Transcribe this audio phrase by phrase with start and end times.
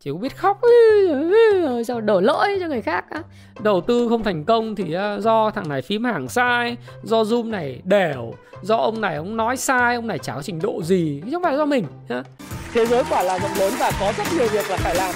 [0.00, 0.60] chỉ có biết khóc.
[1.86, 3.22] Sao đổ lỗi cho người khác á?
[3.60, 7.80] Đầu tư không thành công thì do thằng này phím hàng sai do zoom này
[7.84, 11.30] đều do ông này ông nói sai ông này chả có trình độ gì chứ
[11.32, 11.84] không phải do mình
[12.74, 15.14] thế giới quả là rộng lớn và có rất nhiều việc là phải làm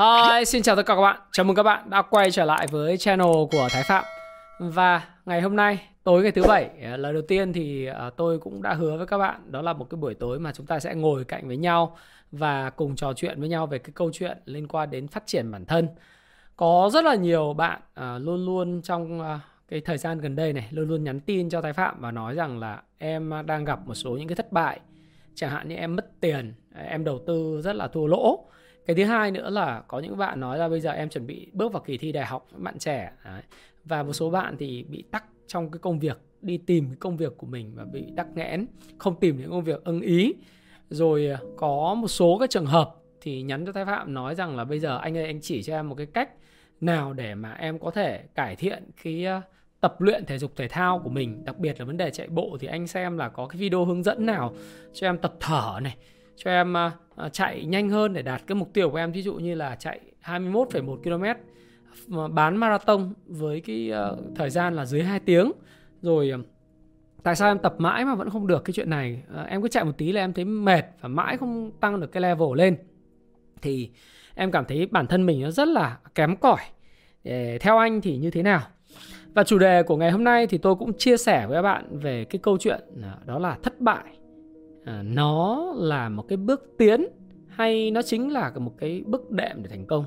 [0.00, 1.20] Hi, xin chào tất cả các bạn.
[1.32, 4.04] Chào mừng các bạn đã quay trở lại với channel của Thái Phạm.
[4.58, 8.38] Và ngày hôm nay, tối ngày thứ bảy, à, lần đầu tiên thì à, tôi
[8.38, 10.80] cũng đã hứa với các bạn đó là một cái buổi tối mà chúng ta
[10.80, 11.96] sẽ ngồi cạnh với nhau
[12.32, 15.50] và cùng trò chuyện với nhau về cái câu chuyện liên quan đến phát triển
[15.50, 15.88] bản thân.
[16.56, 19.38] Có rất là nhiều bạn à, luôn luôn trong
[19.68, 22.34] cái thời gian gần đây này luôn luôn nhắn tin cho Thái Phạm và nói
[22.34, 24.80] rằng là em đang gặp một số những cái thất bại.
[25.34, 26.54] Chẳng hạn như em mất tiền,
[26.88, 28.46] em đầu tư rất là thua lỗ
[28.86, 31.50] cái thứ hai nữa là có những bạn nói là bây giờ em chuẩn bị
[31.52, 33.42] bước vào kỳ thi đại học, bạn trẻ, đấy.
[33.84, 37.16] và một số bạn thì bị tắc trong cái công việc, đi tìm cái công
[37.16, 38.66] việc của mình và bị tắc nghẽn,
[38.98, 40.34] không tìm những công việc ưng ý
[40.90, 44.56] rồi à, có một số các trường hợp thì nhắn cho thái phạm nói rằng
[44.56, 46.30] là bây giờ anh ơi, anh chỉ cho em một cái cách
[46.80, 49.42] nào để mà em có thể cải thiện cái à,
[49.80, 52.56] tập luyện thể dục thể thao của mình, đặc biệt là vấn đề chạy bộ
[52.60, 54.54] thì anh xem là có cái video hướng dẫn nào
[54.92, 55.96] cho em tập thở này,
[56.36, 59.12] cho em à, Ờ, chạy nhanh hơn để đạt cái mục tiêu của em.
[59.12, 61.24] Ví dụ như là chạy 21,1 km
[62.34, 65.52] bán marathon với cái ờ, thời gian là dưới 2 tiếng.
[66.02, 66.38] Rồi ờ,
[67.22, 69.22] tại sao em tập mãi mà vẫn không được cái chuyện này?
[69.48, 72.20] Em cứ chạy một tí là em thấy mệt và mãi không tăng được cái
[72.20, 72.76] level lên.
[73.62, 73.90] Thì
[74.34, 76.60] em cảm thấy bản thân mình nó rất là kém cỏi.
[77.60, 78.62] Theo anh thì như thế nào?
[79.34, 81.98] Và chủ đề của ngày hôm nay thì tôi cũng chia sẻ với các bạn
[81.98, 82.80] về cái câu chuyện
[83.26, 84.04] đó là thất bại
[84.90, 87.06] à, nó là một cái bước tiến
[87.48, 90.04] hay nó chính là một cái bước đệm để thành công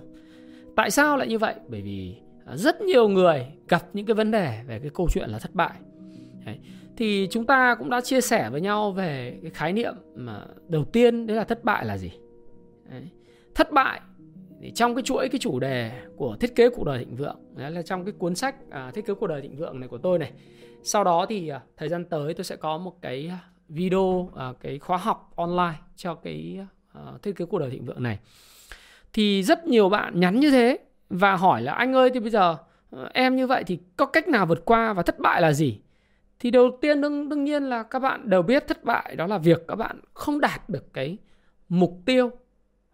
[0.75, 4.31] tại sao lại như vậy bởi vì ờ, rất nhiều người gặp những cái vấn
[4.31, 5.73] đề về cái câu chuyện là thất bại
[6.45, 6.59] đấy.
[6.97, 10.85] thì chúng ta cũng đã chia sẻ với nhau về cái khái niệm mà đầu
[10.85, 12.11] tiên đấy là thất bại là gì
[12.89, 13.07] đấy.
[13.55, 14.01] thất bại
[14.61, 17.71] thì trong cái chuỗi cái chủ đề của thiết kế cuộc đời thịnh vượng đấy
[17.71, 20.19] là trong cái cuốn sách à, thiết kế cuộc đời thịnh vượng này của tôi
[20.19, 20.31] này
[20.83, 23.31] sau đó thì à, thời gian tới tôi sẽ có một cái
[23.69, 26.59] video à, cái khóa học online cho cái
[26.93, 28.19] à, thiết kế cuộc đời thịnh vượng này.
[29.13, 30.77] Thì rất nhiều bạn nhắn như thế
[31.09, 32.57] và hỏi là anh ơi thì bây giờ
[32.89, 35.79] ờ, em như vậy thì có cách nào vượt qua và thất bại là gì?
[36.39, 39.37] Thì đầu tiên đương đương nhiên là các bạn đều biết thất bại đó là
[39.37, 41.17] việc các bạn không đạt được cái
[41.69, 42.31] mục tiêu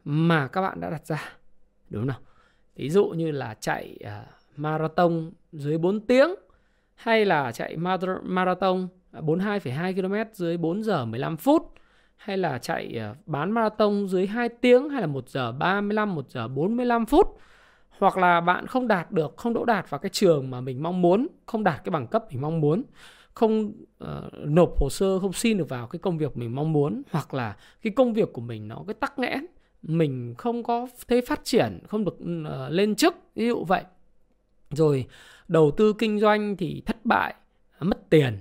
[0.04, 1.34] mà các bạn đã đặt ra.
[1.90, 2.20] Đúng không nào?
[2.76, 6.30] Ví dụ như là chạy uh, marathon dưới 4 tiếng
[6.96, 7.78] hay là chạy
[8.24, 11.74] marathon À, 42,2 km dưới 4 giờ 15 phút
[12.16, 16.30] hay là chạy à, bán marathon dưới 2 tiếng hay là 1 giờ 35, 1
[16.30, 17.40] giờ 45 phút
[18.00, 21.02] hoặc là bạn không đạt được, không đỗ đạt vào cái trường mà mình mong
[21.02, 22.84] muốn, không đạt cái bằng cấp mình mong muốn,
[23.34, 23.72] không
[24.04, 27.34] uh, nộp hồ sơ, không xin được vào cái công việc mình mong muốn hoặc
[27.34, 29.46] là cái công việc của mình nó cái tắc nghẽn,
[29.82, 33.84] mình không có thấy phát triển, không được uh, lên chức, ví dụ vậy.
[34.70, 35.06] Rồi
[35.48, 37.36] đầu tư kinh doanh thì thất bại,
[37.80, 38.40] mất tiền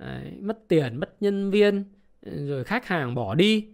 [0.00, 1.84] Đấy, mất tiền mất nhân viên
[2.22, 3.68] rồi khách hàng bỏ đi.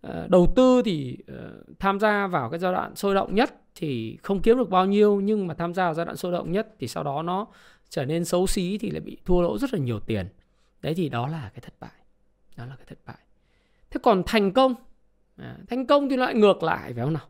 [0.00, 4.18] Ờ, đầu tư thì ờ, tham gia vào cái giai đoạn sôi động nhất thì
[4.22, 6.68] không kiếm được bao nhiêu nhưng mà tham gia vào giai đoạn sôi động nhất
[6.78, 7.46] thì sau đó nó
[7.88, 10.26] trở nên xấu xí thì lại bị thua lỗ rất là nhiều tiền.
[10.82, 12.00] Đấy thì đó là cái thất bại.
[12.56, 13.18] Đó là cái thất bại.
[13.90, 14.74] Thế còn thành công?
[15.36, 17.28] À, thành công thì lại ngược lại phải không nào?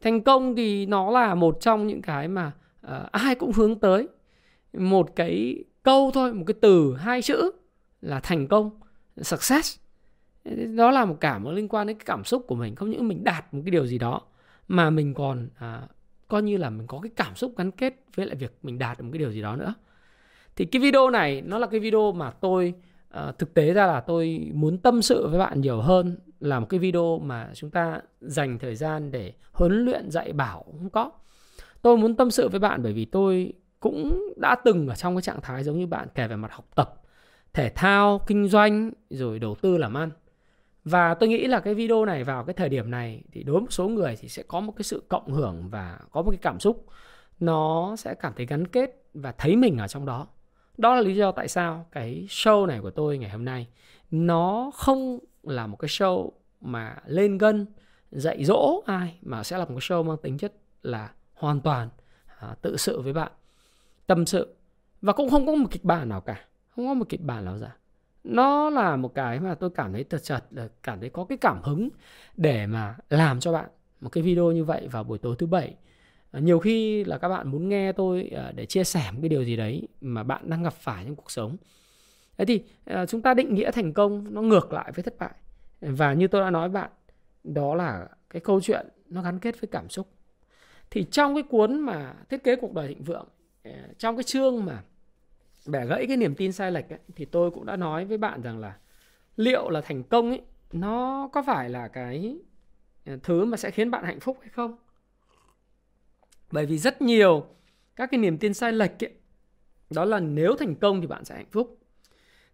[0.00, 2.52] Thành công thì nó là một trong những cái mà
[2.86, 4.08] uh, ai cũng hướng tới.
[4.72, 7.50] Một cái câu thôi một cái từ hai chữ
[8.00, 8.70] là thành công
[9.16, 9.78] success.
[10.76, 13.24] Đó là một cảm liên quan đến cái cảm xúc của mình không những mình
[13.24, 14.20] đạt một cái điều gì đó
[14.68, 15.82] mà mình còn à,
[16.28, 18.98] coi như là mình có cái cảm xúc gắn kết với lại việc mình đạt
[18.98, 19.74] được một cái điều gì đó nữa.
[20.56, 22.74] Thì cái video này nó là cái video mà tôi
[23.08, 26.66] à, thực tế ra là tôi muốn tâm sự với bạn nhiều hơn là một
[26.68, 31.10] cái video mà chúng ta dành thời gian để huấn luyện dạy bảo không có.
[31.82, 35.22] Tôi muốn tâm sự với bạn bởi vì tôi cũng đã từng ở trong cái
[35.22, 37.02] trạng thái giống như bạn kể về mặt học tập
[37.56, 40.10] thể thao kinh doanh rồi đầu tư làm ăn.
[40.84, 43.60] Và tôi nghĩ là cái video này vào cái thời điểm này thì đối với
[43.60, 46.38] một số người thì sẽ có một cái sự cộng hưởng và có một cái
[46.42, 46.86] cảm xúc.
[47.40, 50.26] Nó sẽ cảm thấy gắn kết và thấy mình ở trong đó.
[50.78, 53.66] Đó là lý do tại sao cái show này của tôi ngày hôm nay
[54.10, 56.30] nó không là một cái show
[56.60, 57.66] mà lên gân
[58.10, 60.52] dạy dỗ ai mà sẽ là một cái show mang tính chất
[60.82, 61.88] là hoàn toàn
[62.40, 63.32] à, tự sự với bạn
[64.06, 64.54] tâm sự.
[65.02, 66.44] Và cũng không có một kịch bản nào cả.
[66.68, 67.76] Không có một kịch bản nào cả
[68.26, 71.38] nó là một cái mà tôi cảm thấy thật chật là cảm thấy có cái
[71.38, 71.88] cảm hứng
[72.36, 73.70] để mà làm cho bạn
[74.00, 75.74] một cái video như vậy vào buổi tối thứ bảy.
[76.30, 79.28] À, nhiều khi là các bạn muốn nghe tôi à, để chia sẻ một cái
[79.28, 81.56] điều gì đấy mà bạn đang gặp phải trong cuộc sống.
[82.38, 85.34] Thế thì à, chúng ta định nghĩa thành công nó ngược lại với thất bại.
[85.80, 86.90] Và như tôi đã nói bạn,
[87.44, 90.08] đó là cái câu chuyện nó gắn kết với cảm xúc.
[90.90, 93.26] Thì trong cái cuốn mà thiết kế cuộc đời thịnh vượng
[93.72, 94.82] Ờ, trong cái chương mà
[95.66, 98.42] bẻ gãy cái niềm tin sai lệch ấy, thì tôi cũng đã nói với bạn
[98.42, 98.76] rằng là
[99.36, 100.42] liệu là thành công ấy
[100.72, 102.38] nó có phải là cái
[103.06, 104.76] ờ, thứ mà sẽ khiến bạn hạnh phúc hay không?
[106.50, 107.46] Bởi vì rất nhiều
[107.96, 109.12] các cái niềm tin sai lệch ấy,
[109.90, 111.78] đó là nếu thành công thì bạn sẽ hạnh phúc.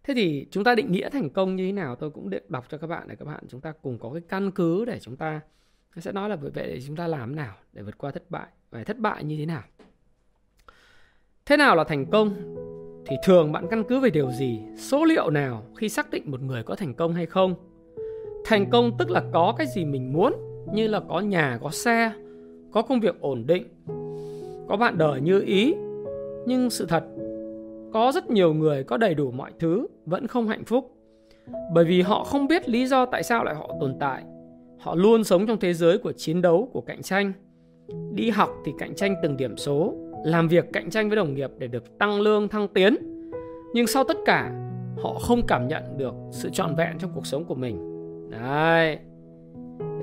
[0.03, 1.95] Thế thì chúng ta định nghĩa thành công như thế nào?
[1.95, 4.21] Tôi cũng định đọc cho các bạn để các bạn chúng ta cùng có cái
[4.29, 5.41] căn cứ để chúng ta
[5.97, 8.83] sẽ nói là vậy để chúng ta làm nào để vượt qua thất bại và
[8.83, 9.63] thất bại như thế nào
[11.45, 12.33] thế nào là thành công?
[13.05, 14.59] Thì thường bạn căn cứ về điều gì?
[14.77, 17.55] Số liệu nào khi xác định một người có thành công hay không?
[18.45, 20.33] Thành công tức là có cái gì mình muốn,
[20.73, 22.11] như là có nhà, có xe,
[22.71, 23.63] có công việc ổn định,
[24.67, 25.75] có bạn đời như ý.
[26.45, 27.03] Nhưng sự thật,
[27.93, 30.95] có rất nhiều người có đầy đủ mọi thứ, vẫn không hạnh phúc.
[31.73, 34.23] Bởi vì họ không biết lý do tại sao lại họ tồn tại.
[34.79, 37.33] Họ luôn sống trong thế giới của chiến đấu, của cạnh tranh.
[38.11, 41.51] Đi học thì cạnh tranh từng điểm số làm việc cạnh tranh với đồng nghiệp
[41.57, 42.95] để được tăng lương, thăng tiến.
[43.73, 44.51] Nhưng sau tất cả,
[45.03, 47.77] họ không cảm nhận được sự trọn vẹn trong cuộc sống của mình.
[48.31, 48.97] Đấy.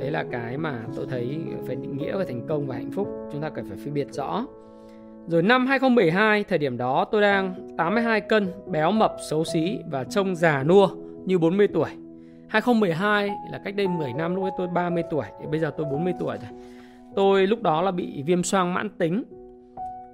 [0.01, 3.09] Đấy là cái mà tôi thấy phải định nghĩa về thành công và hạnh phúc.
[3.33, 4.47] Chúng ta cần phải phân biệt rõ.
[5.27, 10.05] Rồi năm 2012 thời điểm đó tôi đang 82 cân, béo mập, xấu xí và
[10.05, 10.89] trông già nua
[11.25, 11.91] như 40 tuổi.
[12.49, 15.25] 2012 là cách đây 10 năm, lúc ấy tôi 30 tuổi.
[15.41, 16.61] Thì bây giờ tôi 40 tuổi rồi.
[17.15, 19.23] Tôi lúc đó là bị viêm xoang mãn tính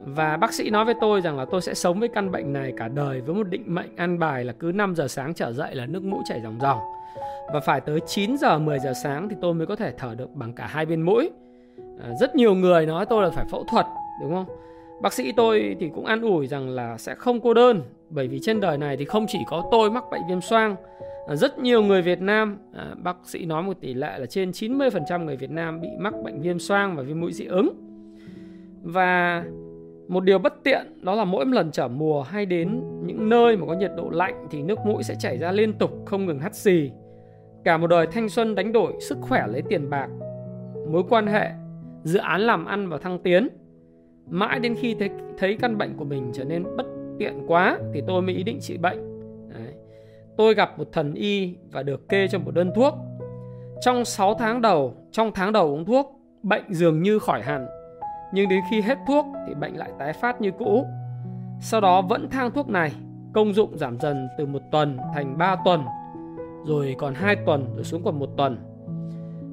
[0.01, 2.73] và bác sĩ nói với tôi rằng là tôi sẽ sống với căn bệnh này
[2.77, 5.75] cả đời với một định mệnh ăn bài là cứ 5 giờ sáng trở dậy
[5.75, 6.79] là nước mũi chảy ròng ròng.
[7.53, 10.35] Và phải tới 9 giờ 10 giờ sáng thì tôi mới có thể thở được
[10.35, 11.31] bằng cả hai bên mũi.
[12.03, 13.87] À, rất nhiều người nói tôi là phải phẫu thuật
[14.21, 14.47] đúng không?
[15.03, 18.41] Bác sĩ tôi thì cũng an ủi rằng là sẽ không cô đơn bởi vì
[18.43, 20.77] trên đời này thì không chỉ có tôi mắc bệnh viêm xoang
[21.27, 24.51] à, rất nhiều người Việt Nam à, bác sĩ nói một tỷ lệ là trên
[24.51, 27.69] 90% người Việt Nam bị mắc bệnh viêm xoang và viêm mũi dị ứng.
[28.83, 29.45] Và
[30.09, 33.67] một điều bất tiện đó là mỗi lần trở mùa hay đến những nơi mà
[33.67, 36.55] có nhiệt độ lạnh thì nước mũi sẽ chảy ra liên tục không ngừng hắt
[36.55, 36.91] xì.
[37.65, 40.09] Cả một đời thanh xuân đánh đổi sức khỏe lấy tiền bạc,
[40.91, 41.51] mối quan hệ,
[42.05, 43.49] dự án làm ăn và thăng tiến.
[44.31, 46.87] Mãi đến khi thấy, thấy căn bệnh của mình trở nên bất
[47.19, 48.99] tiện quá thì tôi mới ý định trị bệnh.
[49.49, 49.75] Đấy.
[50.37, 52.95] Tôi gặp một thần y và được kê cho một đơn thuốc.
[53.81, 57.67] Trong 6 tháng đầu, trong tháng đầu uống thuốc, bệnh dường như khỏi hẳn
[58.33, 60.87] nhưng đến khi hết thuốc thì bệnh lại tái phát như cũ.
[61.61, 62.93] Sau đó vẫn thang thuốc này,
[63.33, 65.85] công dụng giảm dần từ một tuần thành 3 tuần,
[66.67, 68.59] rồi còn 2 tuần rồi xuống còn một tuần.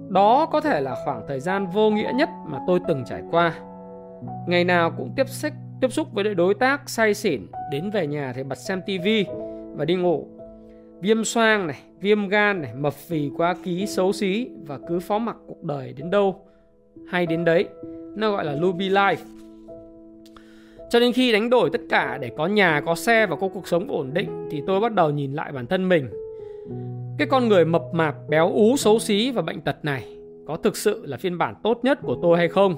[0.10, 3.54] Đó có thể là khoảng thời gian vô nghĩa nhất mà tôi từng trải qua.
[4.48, 7.42] Ngày nào cũng tiếp xúc tiếp xúc với đối tác say xỉn,
[7.72, 9.25] đến về nhà thì bật xem tivi
[9.75, 10.28] và đi ngủ.
[11.00, 15.18] Viêm xoang này, viêm gan này, mập phì quá ký xấu xí và cứ phó
[15.18, 16.36] mặc cuộc đời đến đâu
[17.08, 17.68] hay đến đấy
[18.15, 19.15] nó gọi là luby Life
[20.94, 23.68] cho đến khi đánh đổi tất cả để có nhà, có xe và có cuộc
[23.68, 26.10] sống ổn định thì tôi bắt đầu nhìn lại bản thân mình.
[27.18, 30.07] Cái con người mập mạp, béo ú, xấu xí và bệnh tật này
[30.48, 32.75] có thực sự là phiên bản tốt nhất của tôi hay không?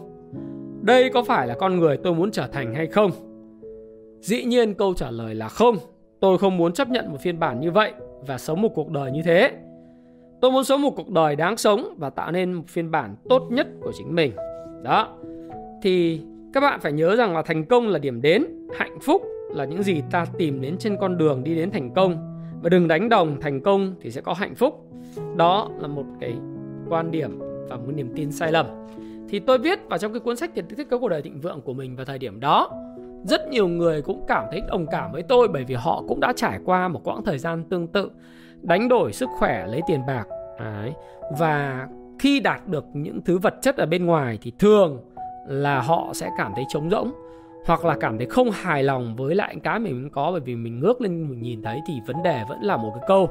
[0.82, 3.12] Đây có phải là con người tôi muốn trở thành hay không?
[4.20, 5.77] Dĩ nhiên câu trả lời là không.
[6.20, 7.94] Tôi không muốn chấp nhận một phiên bản như vậy
[8.27, 9.51] và sống một cuộc đời như thế.
[10.42, 13.48] Tôi muốn sống một cuộc đời đáng sống và tạo nên một phiên bản tốt
[13.50, 14.32] nhất của chính mình.
[14.86, 15.08] Đó.
[15.82, 16.22] Thì
[16.54, 18.46] các bạn phải nhớ rằng là thành công là điểm đến,
[18.77, 19.22] hạnh phúc
[19.54, 22.88] là những gì ta tìm đến trên con đường đi đến thành công và đừng
[22.88, 24.92] đánh đồng thành công thì sẽ có hạnh phúc.
[25.36, 26.34] Đó là một cái
[26.89, 27.39] quan điểm
[27.70, 28.65] và một niềm tin sai lầm.
[29.30, 31.62] Thì tôi viết vào trong cái cuốn sách Tiền thiết kế cuộc đời thịnh vượng
[31.62, 32.72] của mình vào thời điểm đó
[33.27, 36.34] rất nhiều người cũng cảm thấy đồng cảm với tôi bởi vì họ cũng đã
[36.36, 38.12] trải qua một quãng thời gian tương tự
[38.62, 40.25] đánh đổi sức khỏe lấy tiền bạc
[40.60, 40.94] Đấy.
[41.39, 41.88] và
[42.19, 45.00] khi đạt được những thứ vật chất ở bên ngoài thì thường
[45.48, 47.12] là họ sẽ cảm thấy trống rỗng
[47.65, 50.79] hoặc là cảm thấy không hài lòng với lại cái mình có bởi vì mình
[50.79, 53.29] ngước lên mình nhìn thấy thì vấn đề vẫn là một cái câu.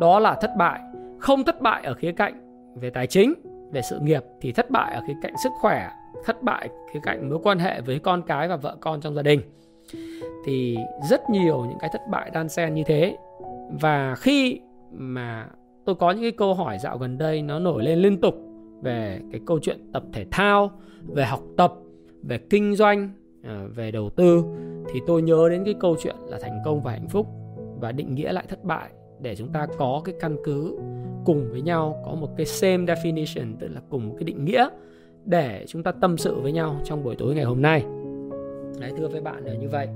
[0.00, 0.80] Đó là thất bại.
[1.18, 2.34] Không thất bại ở khía cạnh
[2.80, 3.34] về tài chính,
[3.72, 5.90] về sự nghiệp thì thất bại ở khía cạnh sức khỏe,
[6.24, 9.22] thất bại khía cạnh mối quan hệ với con cái và vợ con trong gia
[9.22, 9.40] đình.
[10.46, 10.78] Thì
[11.10, 13.16] rất nhiều những cái thất bại đan xen như thế.
[13.80, 14.60] Và khi
[14.92, 15.46] mà
[15.88, 18.34] tôi có những cái câu hỏi dạo gần đây nó nổi lên liên tục
[18.82, 20.70] về cái câu chuyện tập thể thao,
[21.06, 21.74] về học tập,
[22.22, 23.10] về kinh doanh
[23.42, 24.44] à, về đầu tư
[24.92, 27.26] thì tôi nhớ đến cái câu chuyện là thành công và hạnh phúc
[27.80, 28.90] và định nghĩa lại thất bại
[29.20, 30.78] để chúng ta có cái căn cứ
[31.24, 34.68] cùng với nhau, có một cái same definition, tức là cùng cái định nghĩa
[35.24, 37.84] để chúng ta tâm sự với nhau trong buổi tối ngày hôm nay.
[38.80, 39.88] Đấy, thưa với bạn là như vậy.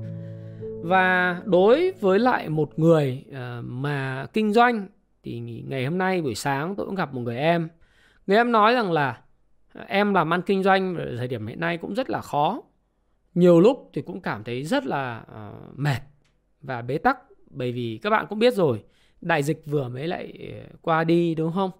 [0.82, 4.86] Và đối với lại một người à, mà kinh doanh
[5.22, 7.68] thì ngày hôm nay buổi sáng tôi cũng gặp một người em.
[8.26, 9.22] Người em nói rằng là
[9.74, 12.62] à, em làm ăn kinh doanh ở thời điểm hiện nay cũng rất là khó.
[13.34, 16.00] Nhiều lúc thì cũng cảm thấy rất là uh, mệt
[16.60, 17.18] và bế tắc
[17.50, 18.84] bởi vì các bạn cũng biết rồi,
[19.20, 21.70] đại dịch vừa mới lại à, qua đi đúng không?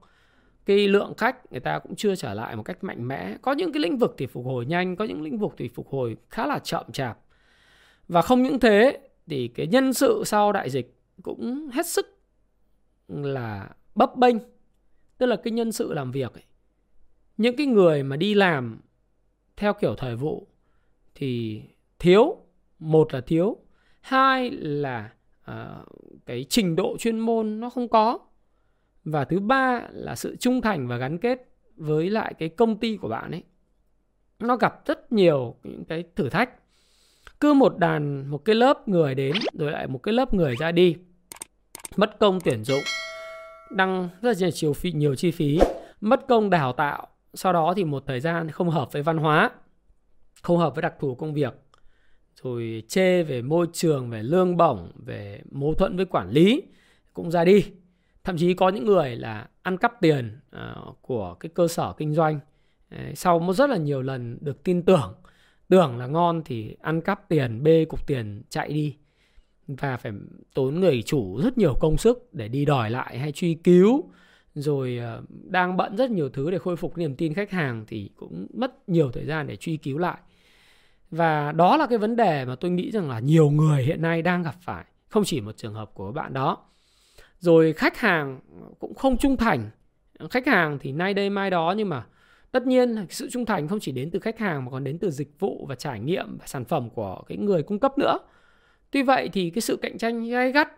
[0.66, 3.72] cái lượng khách người ta cũng chưa trở lại một cách mạnh mẽ có những
[3.72, 6.46] cái lĩnh vực thì phục hồi nhanh có những lĩnh vực thì phục hồi khá
[6.46, 7.18] là chậm chạp
[8.08, 12.11] và không những thế thì cái nhân sự sau đại dịch cũng hết sức
[13.08, 14.36] là bấp bênh
[15.18, 16.44] tức là cái nhân sự làm việc ấy.
[17.36, 18.80] những cái người mà đi làm
[19.56, 20.48] theo kiểu thời vụ
[21.14, 21.62] thì
[21.98, 22.36] thiếu
[22.78, 23.56] một là thiếu
[24.00, 25.12] hai là
[25.50, 25.86] uh,
[26.26, 28.18] cái trình độ chuyên môn nó không có
[29.04, 32.96] và thứ ba là sự trung thành và gắn kết với lại cái công ty
[32.96, 33.42] của bạn ấy.
[34.38, 36.50] Nó gặp rất nhiều những cái thử thách.
[37.40, 40.72] Cứ một đàn một cái lớp người đến rồi lại một cái lớp người ra
[40.72, 40.96] đi
[41.96, 42.82] mất công tuyển dụng,
[43.70, 45.58] đăng rất là nhiều phí nhiều chi phí,
[46.00, 47.08] mất công đào tạo.
[47.34, 49.50] Sau đó thì một thời gian không hợp với văn hóa,
[50.42, 51.54] không hợp với đặc thù công việc.
[52.42, 56.62] Rồi chê về môi trường, về lương bổng, về mâu thuẫn với quản lý,
[57.12, 57.64] cũng ra đi.
[58.24, 62.14] Thậm chí có những người là ăn cắp tiền ờ, của cái cơ sở kinh
[62.14, 62.40] doanh.
[63.14, 65.14] Sau một rất là nhiều lần được tin tưởng
[65.68, 68.96] tưởng là ngon thì ăn cắp tiền, bê cục tiền chạy đi
[69.76, 70.12] và phải
[70.54, 74.04] tốn người chủ rất nhiều công sức để đi đòi lại hay truy cứu.
[74.54, 78.10] Rồi ờ, đang bận rất nhiều thứ để khôi phục niềm tin khách hàng thì
[78.16, 80.18] cũng mất nhiều thời gian để truy cứu lại.
[81.10, 84.22] Và đó là cái vấn đề mà tôi nghĩ rằng là nhiều người hiện nay
[84.22, 86.58] đang gặp phải, không chỉ một trường hợp của bạn đó.
[87.38, 88.40] Rồi khách hàng
[88.78, 89.70] cũng không trung thành.
[90.30, 92.06] Khách hàng thì nay đây mai đó nhưng mà
[92.52, 95.10] tất nhiên sự trung thành không chỉ đến từ khách hàng mà còn đến từ
[95.10, 98.18] dịch vụ và trải nghiệm và sản phẩm của cái người cung cấp nữa
[98.92, 100.68] tuy vậy thì cái sự cạnh tranh gay gắt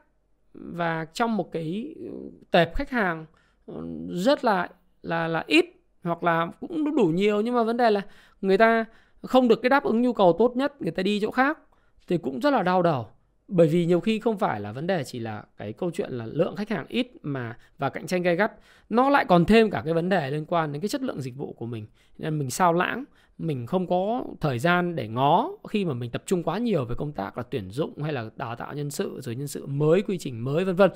[0.54, 2.10] và trong một cái ừ,
[2.50, 3.26] tệp khách hàng
[3.66, 3.74] ừ,
[4.10, 4.68] rất là
[5.02, 5.64] là là ít
[6.02, 8.00] hoặc là cũng đủ nhiều nhưng mà vấn đề là
[8.40, 8.84] người ta
[9.22, 11.58] không được cái đáp ứng nhu cầu tốt nhất, người ta đi chỗ khác
[12.06, 13.06] thì cũng rất là đau đầu.
[13.48, 16.26] Bởi vì nhiều khi không phải là vấn đề chỉ là cái câu chuyện là
[16.26, 18.52] lượng khách hàng ít mà, và cạnh tranh gay gắt,
[18.88, 21.36] nó lại còn thêm cả cái vấn đề liên quan đến cái chất lượng dịch
[21.36, 21.86] vụ của mình.
[22.18, 23.04] Nên mình sao lãng
[23.38, 26.94] mình không có thời gian để ngó khi mà mình tập trung quá nhiều về
[26.98, 30.02] công tác là tuyển dụng hay là đào tạo nhân sự rồi nhân sự mới
[30.02, 30.90] quy trình mới vân vân.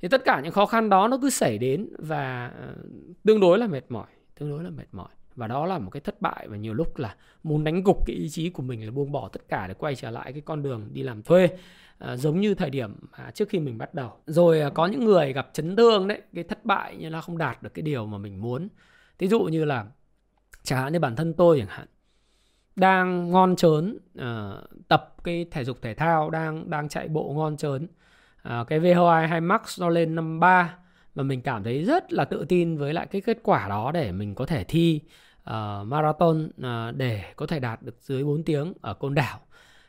[0.00, 2.74] Thì tất cả những khó khăn đó nó cứ xảy đến và ờ,
[3.24, 4.06] tương đối là mệt mỏi
[4.38, 5.08] tương đối là mệt mỏi.
[5.34, 8.16] Và đó là một cái thất bại và nhiều lúc là muốn đánh gục cái
[8.16, 10.62] ý chí của mình là buông bỏ tất cả để quay trở lại cái con
[10.62, 11.48] đường đi làm thuê
[11.98, 14.12] à, giống như thời điểm à, trước khi mình bắt đầu.
[14.26, 17.38] Rồi à, có những người gặp chấn thương đấy cái thất bại như là không
[17.38, 18.68] đạt được cái điều mà mình muốn.
[19.18, 19.86] Ví dụ như là
[20.66, 21.86] chẳng hạn như bản thân tôi chẳng hạn.
[22.76, 27.32] Đang ngon trớn uh, ờ, tập cái thể dục thể thao đang đang chạy bộ
[27.36, 27.90] ngon trớn uh,
[28.42, 30.78] ờ, cái VO2 hay max nó lên 53
[31.14, 34.12] và mình cảm thấy rất là tự tin với lại cái kết quả đó để
[34.12, 35.00] mình có thể thi
[35.40, 39.40] uh, marathon uh, để có thể đạt được dưới 4 tiếng ở côn đảo.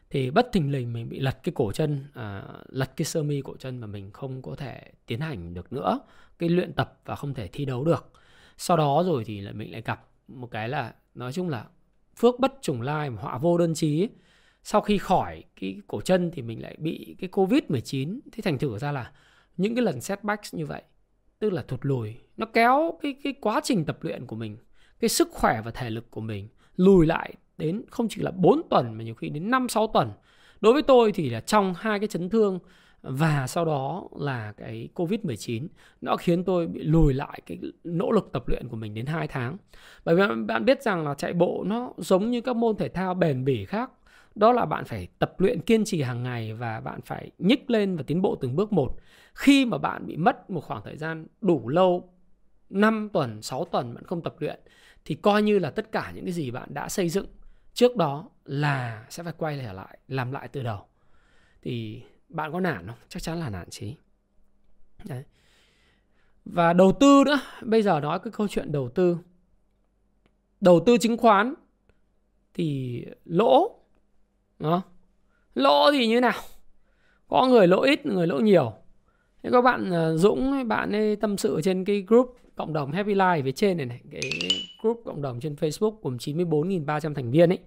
[0.10, 3.42] Thì bất thình lình mình bị lật cái cổ chân uh, lật cái sơ mi
[3.42, 6.00] cổ chân mà mình không có thể tiến hành được nữa.
[6.40, 8.12] Cái luyện tập và không thể thi đấu được.
[8.58, 11.66] Sau đó rồi thì lại mình lại gặp một cái là, nói chung là
[12.16, 14.10] phước bất trùng lai mà họa vô đơn chí
[14.64, 18.58] sau khi khỏi cái cổ chân thì mình lại bị cái covid 19 thế thành
[18.58, 19.12] thử ra là
[19.58, 20.82] những cái lần setback như vậy,
[21.40, 24.58] tức là thụt lùi, nó kéo cái cái quá trình tập luyện của mình,
[25.00, 28.62] cái sức khỏe và thể lực của mình lùi lại đến không chỉ là 4
[28.70, 30.12] tuần mà nhiều khi đến 5 6 tuần.
[30.62, 32.60] Đối với tôi thì là trong hai cái chấn thương
[33.10, 35.68] và sau đó là cái Covid-19
[36.02, 39.28] nó khiến tôi bị lùi lại cái nỗ lực tập luyện của mình đến 2
[39.28, 39.58] tháng.
[40.06, 43.14] Bởi vì bạn biết rằng là chạy bộ nó giống như các môn thể thao
[43.14, 43.92] bền bỉ khác.
[44.36, 47.96] Đó là bạn phải tập luyện kiên trì hàng ngày và bạn phải nhích lên
[47.96, 48.90] và tiến bộ từng bước một.
[49.34, 52.10] Khi mà bạn bị mất một khoảng thời gian đủ lâu
[52.70, 54.60] 5 tuần, 6 tuần bạn không tập luyện
[55.06, 57.26] thì coi như là tất cả những cái gì bạn đã xây dựng
[57.74, 60.80] trước đó là sẽ phải quay trở lại làm lại từ đầu
[61.62, 62.96] thì bạn có nản không?
[63.10, 63.96] Chắc chắn là nản chí.
[65.04, 65.24] Đấy.
[66.46, 67.40] và đầu tư nữa.
[67.62, 69.18] Bây giờ nói cái câu chuyện đầu tư.
[70.62, 71.54] Đầu tư chứng khoán
[72.54, 73.80] thì lỗ
[74.60, 74.82] đó
[75.56, 76.42] lỗ thì như nào?
[77.28, 78.74] Có người lỗ ít, người lỗ nhiều.
[79.44, 83.16] Thế các bạn à, Dũng bạn ấy tâm sự trên cái group cộng đồng Happy
[83.16, 84.02] Life phía trên này này.
[84.12, 84.22] Cái
[84.82, 87.60] group cộng đồng trên Facebook gồm 94.300 thành viên ấy.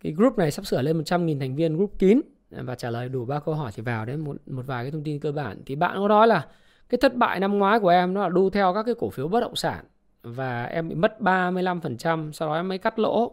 [0.00, 3.24] Cái group này sắp sửa lên 100.000 thành viên group kín và trả lời đủ
[3.24, 5.62] ba câu hỏi thì vào đấy một một vài cái thông tin cơ bản.
[5.66, 6.46] Thì bạn có nói là
[6.88, 9.28] cái thất bại năm ngoái của em nó là đu theo các cái cổ phiếu
[9.28, 9.84] bất động sản
[10.22, 13.32] và em bị mất 35% sau đó em mới cắt lỗ.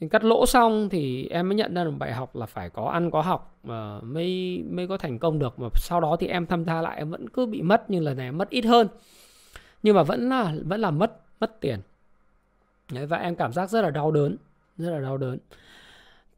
[0.00, 2.84] Thì cắt lỗ xong thì em mới nhận ra được bài học là phải có
[2.84, 5.58] ăn có học mà mới mới có thành công được.
[5.58, 8.16] Mà sau đó thì em tham gia lại em vẫn cứ bị mất nhưng lần
[8.16, 8.88] này em mất ít hơn.
[9.82, 11.80] Nhưng mà vẫn là vẫn là mất mất tiền.
[12.92, 14.36] Đấy, và em cảm giác rất là đau đớn
[14.76, 15.38] rất là đau đớn.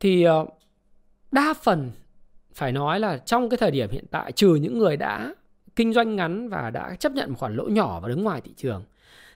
[0.00, 0.48] Thì uh,
[1.32, 1.90] đa phần
[2.54, 5.34] phải nói là trong cái thời điểm hiện tại, trừ những người đã
[5.76, 8.52] kinh doanh ngắn và đã chấp nhận một khoản lỗ nhỏ và đứng ngoài thị
[8.56, 8.84] trường,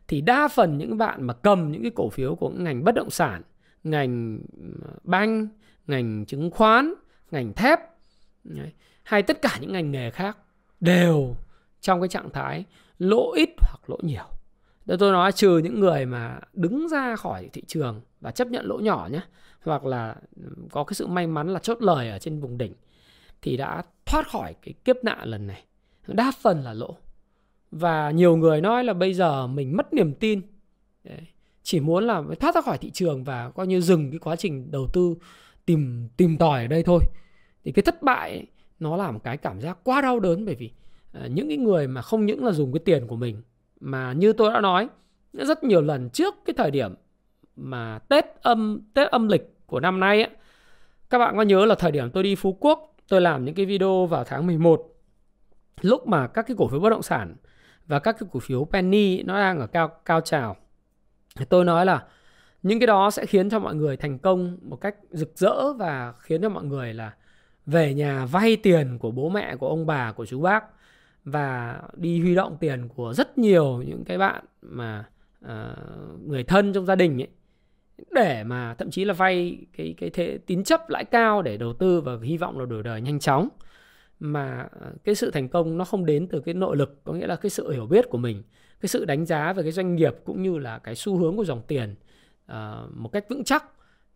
[0.09, 3.11] thì đa phần những bạn mà cầm những cái cổ phiếu của ngành bất động
[3.11, 3.43] sản,
[3.85, 4.41] ngành
[4.83, 5.49] ờ, banh,
[5.87, 6.95] ngành chứng khoán,
[7.31, 7.81] ngành thép
[9.03, 10.39] hay tất cả những ngành nghề khác
[10.81, 11.37] đều
[11.81, 12.65] trong cái trạng thái
[12.99, 14.25] lỗ ít hoặc lỗ nhiều.
[14.87, 18.67] Đó tôi nói trừ những người mà đứng ra khỏi thị trường và chấp nhận
[18.67, 19.21] lỗ nhỏ nhé,
[19.63, 20.17] hoặc là
[20.71, 22.73] có cái sự may mắn là chốt lời ở trên vùng đỉnh
[23.45, 25.65] thì đã thoát khỏi cái kiếp nạn lần này.
[26.07, 26.97] Đa phần là lỗ.
[27.71, 30.41] Và nhiều người nói là bây giờ mình mất niềm tin.
[31.05, 31.21] Đấy.
[31.63, 34.71] chỉ muốn là thoát ra khỏi thị trường và coi như dừng cái quá trình
[34.71, 35.15] đầu tư
[35.67, 37.01] tìm tìm tòi ở đây thôi.
[37.65, 38.47] Thì cái thất bại ấy,
[38.81, 40.71] nó là một cái cảm giác quá đau đớn bởi vì
[41.19, 43.43] uh, những cái người mà không những là dùng cái tiền của mình
[43.81, 44.89] mà như tôi đã nói
[45.33, 46.95] rất nhiều lần trước cái thời điểm
[47.57, 50.31] mà Tết âm Tết âm lịch của năm nay ấy,
[51.11, 53.67] các bạn có nhớ là thời điểm tôi đi Phú Quốc tôi làm những cái
[53.67, 54.95] video vào tháng 11
[55.81, 57.37] lúc mà các cái cổ phiếu bất động sản
[57.87, 60.57] và các cái cổ phiếu penny nó đang ở cao cao trào
[61.37, 62.05] thì tôi nói là
[62.63, 66.13] những cái đó sẽ khiến cho mọi người thành công một cách rực rỡ và
[66.19, 67.13] khiến cho mọi người là
[67.67, 70.65] về nhà vay tiền của bố mẹ của ông bà của chú bác
[71.25, 75.05] và đi huy động tiền của rất nhiều những cái bạn mà
[75.45, 75.51] uh,
[76.27, 77.29] người thân trong gia đình ấy
[78.11, 81.73] để mà thậm chí là vay cái cái thế tín chấp lãi cao để đầu
[81.73, 83.49] tư và hy vọng là đổi đời nhanh chóng.
[84.21, 87.27] Mà ờ, cái sự thành công nó không đến từ cái nội lực có nghĩa
[87.27, 88.43] là cái sự hiểu biết của mình
[88.85, 91.45] cái sự đánh giá về cái doanh nghiệp cũng như là cái xu hướng của
[91.45, 91.95] dòng tiền
[92.53, 92.57] uh,
[92.91, 93.65] một cách vững chắc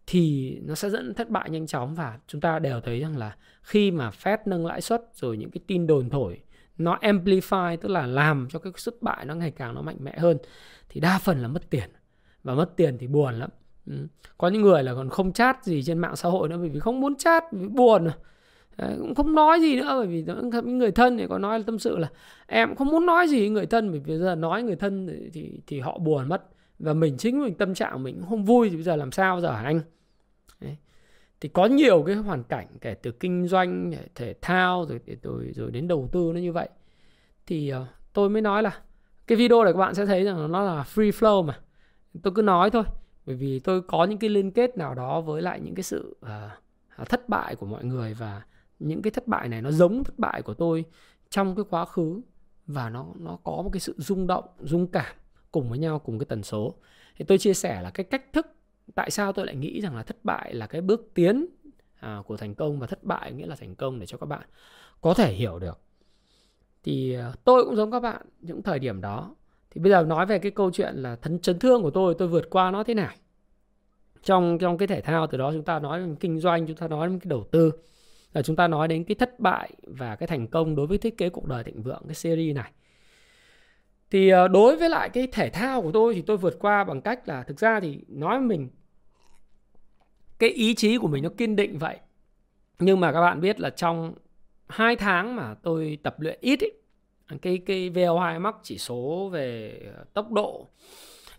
[0.06, 1.94] thì nó sẽ dẫn thất bại nhanh chóng.
[1.94, 5.50] Và chúng ta đều thấy rằng là khi mà Fed nâng lãi suất rồi những
[5.50, 6.40] cái tin đồn thổi
[6.78, 10.18] nó amplify tức là làm cho cái thất bại nó ngày càng nó mạnh mẽ
[10.18, 10.38] hơn
[10.88, 11.90] thì đa phần là mất tiền.
[12.42, 13.50] Và mất tiền thì buồn lắm
[13.90, 14.06] ừ.
[14.38, 16.80] có những người là còn không chat gì trên mạng xã hội nữa bởi vì
[16.80, 18.16] không muốn chat vì buồn à.
[18.78, 21.78] Đấy, cũng không nói gì nữa bởi vì những người thân thì có nói tâm
[21.78, 22.08] sự là
[22.46, 25.06] em không muốn nói gì với người thân bởi vì bây giờ nói người thân
[25.06, 26.44] thì, thì thì họ buồn mất.
[26.78, 29.40] Và mình chính mình tâm trạng mình cũng không vui thì bây giờ làm sao
[29.40, 29.80] giờ hả anh?
[30.60, 30.76] Đấy.
[31.40, 35.70] thì có nhiều cái hoàn cảnh kể từ kinh doanh thể thao rồi rồi rồi
[35.70, 36.68] đến đầu tư nó như vậy.
[37.46, 38.80] Thì uh, tôi mới nói là
[39.26, 41.58] cái video này các bạn sẽ thấy rằng nó là free flow mà.
[42.22, 42.84] Tôi cứ nói thôi
[43.28, 46.16] bởi vì tôi có những cái liên kết nào đó với lại những cái sự
[47.00, 48.42] uh, thất bại của mọi người và
[48.78, 50.84] những cái thất bại này nó giống thất bại của tôi
[51.30, 52.20] trong cái quá khứ
[52.66, 55.16] và nó nó có một cái sự rung động rung cảm
[55.52, 56.74] cùng với nhau cùng cái tần số.
[57.16, 58.46] Thì tôi chia sẻ là cái cách thức
[58.94, 61.46] tại sao tôi lại nghĩ rằng là thất bại là cái bước tiến
[62.00, 64.48] à, của thành công và thất bại nghĩa là thành công để cho các bạn
[65.00, 65.80] có thể hiểu được.
[66.82, 69.34] Thì à, tôi cũng giống các bạn những thời điểm đó
[69.78, 72.28] thì bây giờ nói về cái câu chuyện là thân chấn thương của tôi tôi
[72.28, 73.12] vượt qua nó thế nào.
[74.22, 76.88] Trong trong cái thể thao từ đó chúng ta nói đến kinh doanh chúng ta
[76.88, 77.72] nói đến cái đầu tư.
[78.32, 81.18] Là chúng ta nói đến cái thất bại và cái thành công đối với thiết
[81.18, 82.72] kế cuộc đời thịnh vượng cái series này.
[84.10, 87.00] Thì ờ, đối với lại cái thể thao của tôi thì tôi vượt qua bằng
[87.00, 88.68] cách là thực ra thì nói mình
[90.38, 91.98] cái ý chí của mình nó kiên định vậy.
[92.78, 94.14] Nhưng mà các bạn biết là trong
[94.68, 96.72] hai tháng mà tôi tập luyện ít ấy,
[97.42, 100.68] cái cái VO2 max chỉ số về ờ, tốc độ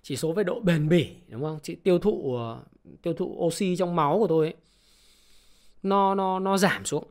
[0.02, 1.60] chỉ số về độ bền bỉ đúng không?
[1.64, 2.60] Chị tiêu thụ ờ,
[3.02, 4.56] tiêu thụ oxy trong máu của tôi ấy,
[5.84, 7.08] nó nó nó giảm xuống.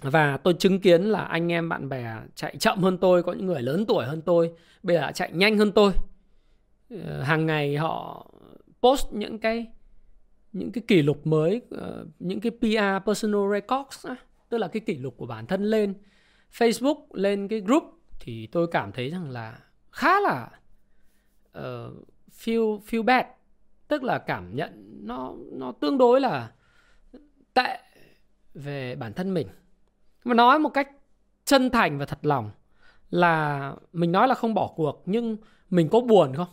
[0.00, 3.46] Và tôi chứng kiến là anh em bạn bè chạy chậm hơn tôi có những
[3.46, 5.92] người lớn tuổi hơn tôi bây giờ chạy nhanh hơn tôi.
[6.90, 8.26] Ờ, hàng ngày họ
[8.82, 9.66] post những cái
[10.52, 11.62] những cái kỷ lục mới
[12.18, 14.06] những cái PR personal records
[14.48, 15.94] tức là cái kỷ lục của bản thân lên.
[16.58, 17.82] Facebook lên cái group
[18.20, 19.58] thì tôi cảm thấy rằng là
[19.90, 20.50] khá là
[21.58, 21.62] uh,
[22.32, 23.26] feel feel bad.
[23.88, 26.52] Tức là cảm nhận nó nó tương đối là
[27.54, 27.78] tệ
[28.54, 29.48] về bản thân mình.
[30.24, 30.90] Mà nói một cách
[31.44, 32.50] chân thành và thật lòng
[33.10, 35.36] là mình nói là không bỏ cuộc nhưng
[35.70, 36.48] mình có buồn không?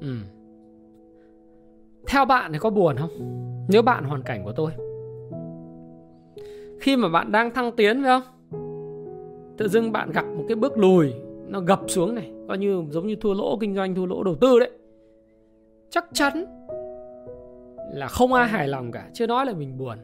[0.00, 0.16] Ừ.
[2.06, 3.10] theo bạn thì có buồn không?
[3.68, 4.83] Nếu bạn hoàn cảnh của tôi
[6.80, 8.22] khi mà bạn đang thăng tiến, phải không?
[9.56, 11.12] Tự dưng bạn gặp một cái bước lùi,
[11.48, 14.34] nó gập xuống này, coi như giống như thua lỗ, kinh doanh thua lỗ đầu
[14.34, 14.70] tư đấy.
[15.90, 16.44] Chắc chắn
[17.94, 19.98] là không ai hài lòng cả, chưa nói là mình buồn.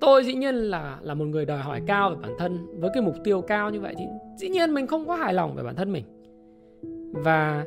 [0.00, 3.02] Tôi dĩ nhiên là là một người đòi hỏi cao về bản thân, với cái
[3.02, 4.04] mục tiêu cao như vậy thì
[4.36, 6.04] dĩ nhiên mình không có hài lòng về bản thân mình.
[7.12, 7.64] Và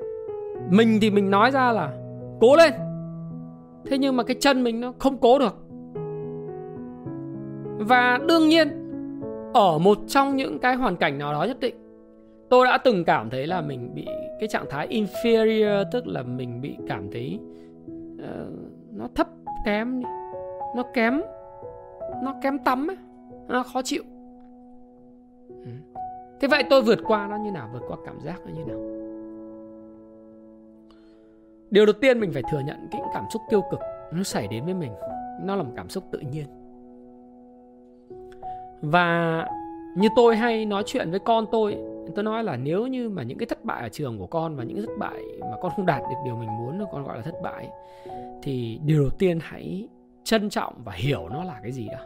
[0.71, 1.93] mình thì mình nói ra là
[2.39, 2.73] cố lên.
[3.85, 5.55] Thế nhưng mà cái chân mình nó không cố được
[7.79, 8.67] và đương nhiên
[9.53, 11.75] ở một trong những cái hoàn cảnh nào đó nhất định
[12.49, 14.05] tôi đã từng cảm thấy là mình bị
[14.39, 17.39] cái trạng thái inferior tức là mình bị cảm thấy
[18.15, 18.53] uh,
[18.91, 19.27] nó thấp
[19.65, 20.01] kém
[20.75, 21.21] nó kém
[22.23, 22.97] nó kém tắm ấy
[23.47, 24.03] nó khó chịu.
[25.49, 25.71] Ừ.
[26.39, 27.69] thế vậy tôi vượt qua nó như nào?
[27.73, 28.79] Vượt qua cảm giác nó như nào?
[31.69, 33.79] Điều đầu tiên mình phải thừa nhận cái cảm xúc tiêu cực
[34.11, 34.91] nó xảy đến với mình.
[35.41, 36.45] Nó là một cảm xúc tự nhiên
[38.81, 39.47] và
[39.95, 41.77] như tôi hay nói chuyện với con tôi
[42.15, 44.63] tôi nói là nếu như mà những cái thất bại ở trường của con và
[44.63, 47.23] những cái thất bại mà con không đạt được điều mình muốn con gọi là
[47.23, 47.69] thất bại,
[48.43, 49.87] thì điều đầu tiên hãy
[50.23, 52.05] trân trọng và hiểu nó là cái gì đã.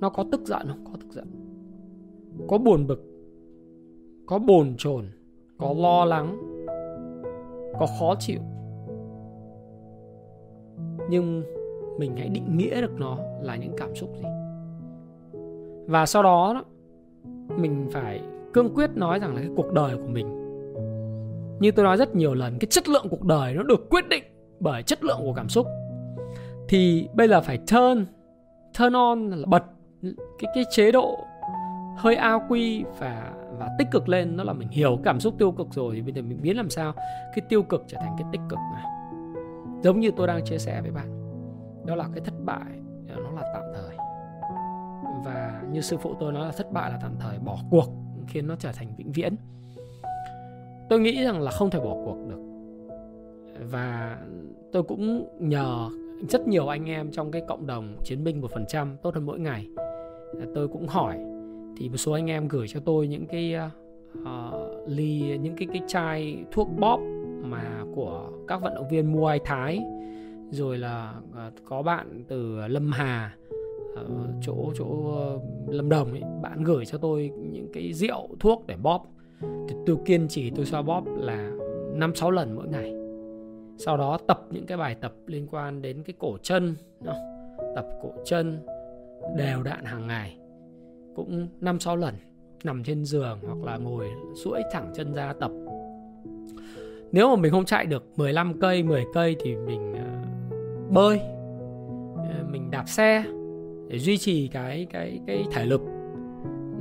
[0.00, 0.84] Nó có tức giận không?
[0.84, 1.26] Có tức giận.
[2.48, 3.04] Có buồn bực,
[4.26, 5.04] có bồn chồn,
[5.58, 6.38] có lo lắng,
[7.78, 8.40] có khó chịu.
[11.10, 11.42] Nhưng
[11.98, 14.24] mình hãy định nghĩa được nó là những cảm xúc gì?
[15.90, 16.64] Và sau đó
[17.56, 18.20] mình phải
[18.52, 20.36] cương quyết nói rằng là cái cuộc đời của mình.
[21.60, 24.24] Như tôi nói rất nhiều lần, cái chất lượng cuộc đời nó được quyết định
[24.60, 25.66] bởi chất lượng của cảm xúc.
[26.68, 28.06] Thì bây giờ phải turn
[28.78, 29.62] turn on là bật
[30.38, 31.18] cái cái chế độ
[31.96, 34.36] hơi ao quy và và tích cực lên.
[34.36, 36.70] Nó là mình hiểu cảm xúc tiêu cực rồi thì bây giờ mình biến làm
[36.70, 36.92] sao
[37.34, 38.84] cái tiêu cực trở thành cái tích cực này
[39.82, 41.36] giống như tôi đang chia sẻ với bạn,
[41.86, 42.70] đó là cái thất bại
[43.06, 43.99] nó là tạm thời
[45.24, 47.86] và như sư phụ tôi nói là thất bại là tạm thời bỏ cuộc
[48.26, 49.34] khiến nó trở thành vĩnh viễn.
[50.88, 52.40] Tôi nghĩ rằng là không thể bỏ cuộc được.
[53.70, 54.18] Và
[54.72, 55.88] tôi cũng nhờ
[56.28, 59.26] rất nhiều anh em trong cái cộng đồng chiến binh một phần trăm tốt hơn
[59.26, 59.66] mỗi ngày.
[60.54, 61.18] Tôi cũng hỏi
[61.76, 63.56] thì một số anh em gửi cho tôi những cái
[64.18, 67.00] uh, ly những cái cái chai thuốc bóp
[67.42, 69.80] mà của các vận động viên Muay Thái
[70.50, 73.34] rồi là uh, có bạn từ Lâm Hà
[74.08, 78.66] Ờ, chỗ chỗ ờ, Lâm Đồng ấy, bạn gửi cho tôi những cái rượu thuốc
[78.66, 79.06] để bóp.
[79.40, 81.50] Thì tôi kiên trì tôi xoa bóp là
[81.94, 82.94] năm sáu lần mỗi ngày.
[83.78, 86.74] Sau đó tập những cái bài tập liên quan đến cái cổ chân
[87.74, 88.58] tập cổ chân
[89.36, 90.36] đều đặn hàng ngày.
[91.14, 92.14] Cũng năm sáu lần
[92.64, 95.50] nằm trên giường hoặc là ngồi duỗi thẳng chân ra tập.
[97.12, 100.10] Nếu mà mình không chạy được 15 cây 10 cây thì mình ờ,
[100.90, 101.20] bơi.
[102.50, 103.24] Mình đạp xe
[103.90, 105.80] để duy trì cái cái cái thể lực.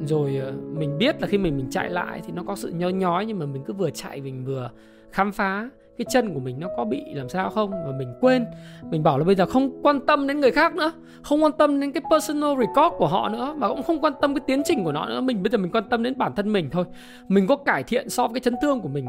[0.05, 2.93] Rồi ờ, mình biết là khi mình mình chạy lại thì nó có sự nhói
[2.93, 4.71] nhói nhưng mà mình cứ vừa chạy mình vừa
[5.11, 5.69] khám phá
[5.99, 7.71] cái chân của mình nó có bị làm sao không?
[7.71, 8.45] Và mình quên.
[8.81, 11.79] Mình bảo là bây giờ không quan tâm đến người khác nữa, không quan tâm
[11.79, 14.83] đến cái personal record của họ nữa và cũng không quan tâm cái tiến trình
[14.83, 15.21] của nó nữa.
[15.21, 16.85] Mình, bây giờ mình quan tâm đến bản thân mình thôi.
[17.27, 19.07] Mình có cải thiện so với cái chấn thương của mình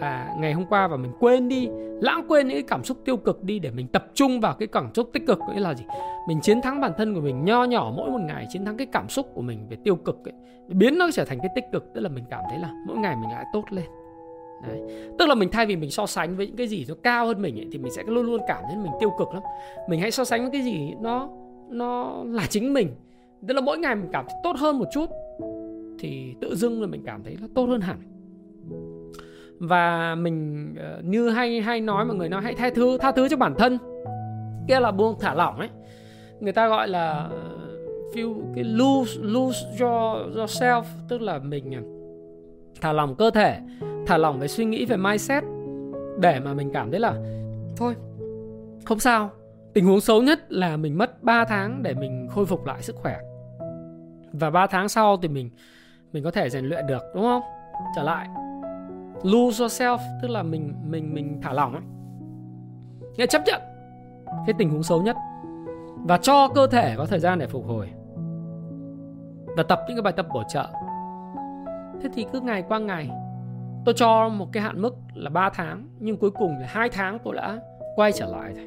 [0.00, 1.68] và ngày hôm qua và mình quên đi,
[2.00, 4.68] lãng quên những cái cảm xúc tiêu cực đi để mình tập trung vào cái
[4.68, 5.84] cảm xúc tích cực nghĩa là gì?
[6.28, 8.86] Mình chiến thắng bản thân của mình, nho nhỏ mỗi một ngày chiến thắng cái
[8.92, 10.34] cảm xúc của mình về tiêu cực ấy,
[10.68, 11.84] biến nó trở thành cái tích cực.
[11.94, 13.84] Tức là mình cảm thấy là mỗi ngày mình lại tốt lên.
[14.62, 14.78] Đấy.
[14.80, 15.14] Ừ.
[15.18, 17.42] Tức là mình thay vì mình so sánh với những cái gì nó cao hơn
[17.42, 19.42] mình ấy, thì mình sẽ luôn luôn cảm thấy mình tiêu cực lắm.
[19.88, 21.28] Mình hãy so sánh với cái gì nó
[21.68, 22.88] nó là chính mình.
[23.48, 25.10] Tức là mỗi ngày mình cảm thấy tốt hơn một chút
[25.98, 27.98] thì tự dưng là mình cảm thấy nó tốt hơn hẳn.
[29.58, 33.28] Và mình ờ, như hay hay nói mọi người nói hãy tha thứ tha thứ
[33.28, 33.78] cho bản thân.
[34.68, 35.68] Kia là buông thả lỏng ấy.
[36.40, 37.58] Người ta gọi là ờ,
[38.14, 41.82] feel cái lose lose your yourself tức là mình ờ,
[42.80, 43.58] thả lỏng cơ thể
[44.08, 45.44] thả lỏng về suy nghĩ về mindset
[46.18, 47.14] để mà mình cảm thấy là,
[47.76, 47.94] thôi,
[48.84, 49.30] không sao.
[49.72, 52.96] Tình huống xấu nhất là mình mất 3 tháng để mình khôi phục lại sức
[52.96, 53.18] khỏe.
[54.32, 55.50] Và 3 tháng sau thì mình
[56.12, 57.42] mình có thể rèn luyện được, đúng không?
[57.96, 58.28] Trở lại.
[59.22, 61.82] Lose yourself, tức là mình mình mình thả lỏng ấy.
[63.16, 63.60] Nghĩa chấp nhận
[64.46, 65.16] cái tình huống xấu nhất.
[66.06, 67.88] Và cho cơ thể có thời gian để phục hồi.
[69.56, 70.66] Và tập những cái bài tập bổ trợ.
[72.02, 73.10] Thế thì cứ ngày qua ngày
[73.88, 77.18] tôi cho một cái hạn mức là 3 tháng nhưng cuối cùng là hai tháng
[77.24, 77.60] tôi đã
[77.96, 78.66] quay trở lại rồi.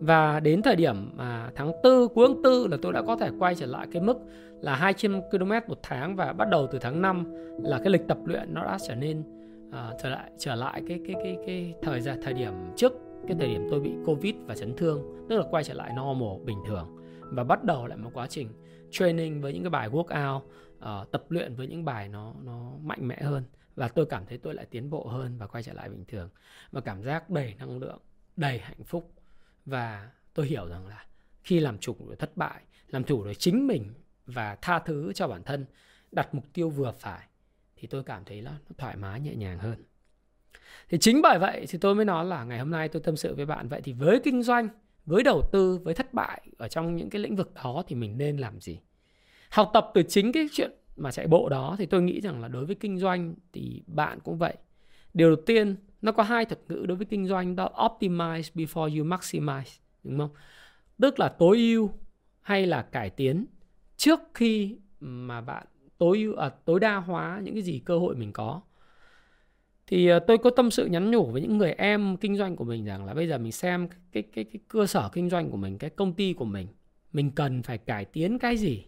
[0.00, 3.30] Và đến thời điểm mà tháng 4 cuối tháng 4 là tôi đã có thể
[3.38, 4.18] quay trở lại cái mức
[4.60, 7.26] là 200 km một tháng và bắt đầu từ tháng 5
[7.62, 9.20] là cái lịch tập luyện nó đã trở nên
[9.68, 12.92] uh, trở lại trở lại cái cái cái cái thời gian thời điểm trước
[13.28, 16.44] cái thời điểm tôi bị covid và chấn thương tức là quay trở lại normal
[16.44, 16.96] bình thường.
[17.20, 18.48] Và bắt đầu lại một quá trình
[18.90, 20.40] training với những cái bài workout
[20.78, 23.42] uh, tập luyện với những bài nó nó mạnh mẽ hơn
[23.78, 26.30] và tôi cảm thấy tôi lại tiến bộ hơn và quay trở lại bình thường.
[26.72, 27.98] Và cảm giác đầy năng lượng,
[28.36, 29.12] đầy hạnh phúc.
[29.66, 31.06] Và tôi hiểu rằng là
[31.42, 33.92] khi làm chủ được thất bại, làm chủ được chính mình
[34.26, 35.66] và tha thứ cho bản thân,
[36.12, 37.26] đặt mục tiêu vừa phải,
[37.76, 39.84] thì tôi cảm thấy nó thoải mái, nhẹ nhàng hơn.
[40.88, 43.34] Thì chính bởi vậy thì tôi mới nói là ngày hôm nay tôi tâm sự
[43.34, 43.68] với bạn.
[43.68, 44.68] Vậy thì với kinh doanh,
[45.06, 48.18] với đầu tư, với thất bại ở trong những cái lĩnh vực đó thì mình
[48.18, 48.80] nên làm gì?
[49.50, 52.48] Học tập từ chính cái chuyện mà chạy bộ đó thì tôi nghĩ rằng là
[52.48, 54.54] đối với kinh doanh thì bạn cũng vậy.
[55.14, 58.98] Điều đầu tiên nó có hai thuật ngữ đối với kinh doanh đó optimize before
[58.98, 60.30] you maximize đúng không?
[60.98, 61.90] Tức là tối ưu
[62.40, 63.46] hay là cải tiến
[63.96, 65.66] trước khi mà bạn
[65.98, 68.60] tối ưu à, tối đa hóa những cái gì cơ hội mình có.
[69.86, 72.64] Thì à, tôi có tâm sự nhắn nhủ với những người em kinh doanh của
[72.64, 75.56] mình rằng là bây giờ mình xem cái cái, cái cơ sở kinh doanh của
[75.56, 76.66] mình cái công ty của mình
[77.12, 78.84] mình cần phải cải tiến cái gì?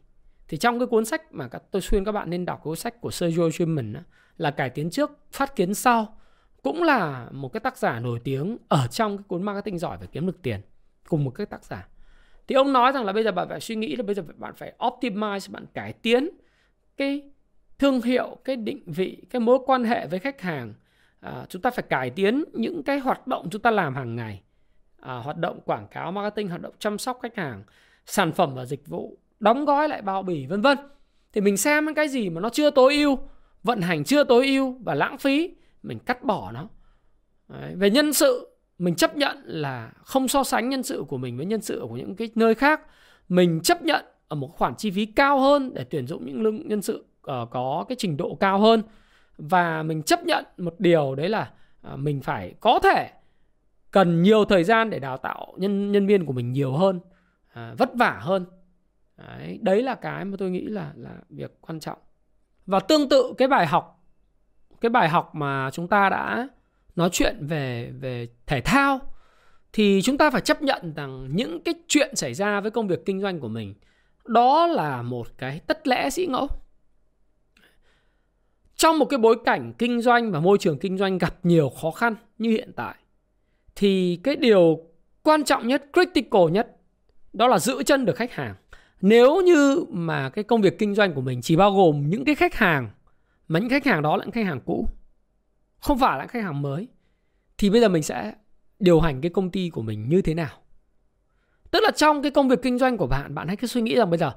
[0.50, 3.10] Thì trong cái cuốn sách mà tôi khuyên các bạn nên đọc cuốn sách của
[3.10, 3.96] Sergio Schumann
[4.36, 6.18] là cải tiến trước phát kiến sau
[6.62, 10.06] cũng là một cái tác giả nổi tiếng ở trong cái cuốn marketing giỏi và
[10.06, 10.60] kiếm được tiền
[11.08, 11.88] cùng một cái tác giả.
[12.46, 14.54] Thì ông nói rằng là bây giờ bạn phải suy nghĩ là bây giờ bạn
[14.56, 16.28] phải optimize bạn cải tiến
[16.96, 17.22] cái
[17.78, 20.74] thương hiệu cái định vị cái mối quan hệ với khách hàng.
[21.20, 24.42] À, chúng ta phải cải tiến những cái hoạt động chúng ta làm hàng ngày.
[25.00, 27.62] À, hoạt động quảng cáo marketing hoạt động chăm sóc khách hàng
[28.06, 30.78] sản phẩm và dịch vụ đóng gói lại bao bì, vân vân.
[31.32, 33.18] Thì mình xem cái gì mà nó chưa tối ưu,
[33.62, 36.68] vận hành chưa tối ưu và lãng phí, mình cắt bỏ nó.
[37.48, 37.74] Đấy.
[37.76, 41.46] về nhân sự, mình chấp nhận là không so sánh nhân sự của mình với
[41.46, 42.80] nhân sự của những cái nơi khác.
[43.28, 46.68] Mình chấp nhận ở một khoản chi phí cao hơn để tuyển dụng những lương
[46.68, 48.82] nhân sự ờ, có cái trình độ cao hơn.
[49.38, 51.50] Và mình chấp nhận một điều đấy là
[51.82, 53.10] ờ, mình phải có thể
[53.90, 57.00] cần nhiều thời gian để đào tạo nhân nhân viên của mình nhiều hơn
[57.52, 58.46] ờ, vất vả hơn
[59.26, 61.98] đấy, đấy là cái mà tôi nghĩ là là việc quan trọng.
[62.66, 64.00] Và tương tự cái bài học
[64.80, 66.48] cái bài học mà chúng ta đã
[66.96, 69.00] nói chuyện về về thể thao
[69.72, 73.06] thì chúng ta phải chấp nhận rằng những cái chuyện xảy ra với công việc
[73.06, 73.74] kinh doanh của mình
[74.24, 76.48] đó là một cái tất lẽ sĩ ngẫu.
[78.76, 81.90] Trong một cái bối cảnh kinh doanh và môi trường kinh doanh gặp nhiều khó
[81.90, 82.94] khăn như hiện tại
[83.76, 84.80] thì cái điều
[85.22, 86.76] quan trọng nhất critical nhất
[87.32, 88.54] đó là giữ chân được khách hàng
[89.00, 92.34] nếu như mà cái công việc kinh doanh của mình chỉ bao gồm những cái
[92.34, 92.90] khách hàng,
[93.48, 94.88] mà những khách hàng đó là những khách hàng cũ,
[95.78, 96.88] không phải là khách hàng mới,
[97.58, 98.34] thì bây giờ mình sẽ
[98.78, 100.56] điều hành cái công ty của mình như thế nào?
[101.70, 103.94] Tức là trong cái công việc kinh doanh của bạn bạn hãy cứ suy nghĩ
[103.94, 104.32] rằng bây giờ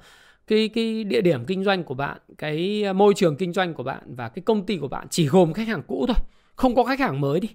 [0.47, 3.83] cái cái địa điểm kinh doanh của bạn, cái à, môi trường kinh doanh của
[3.83, 6.83] bạn và cái công ty của bạn chỉ gồm khách hàng cũ thôi, không có
[6.83, 7.49] khách hàng mới đi.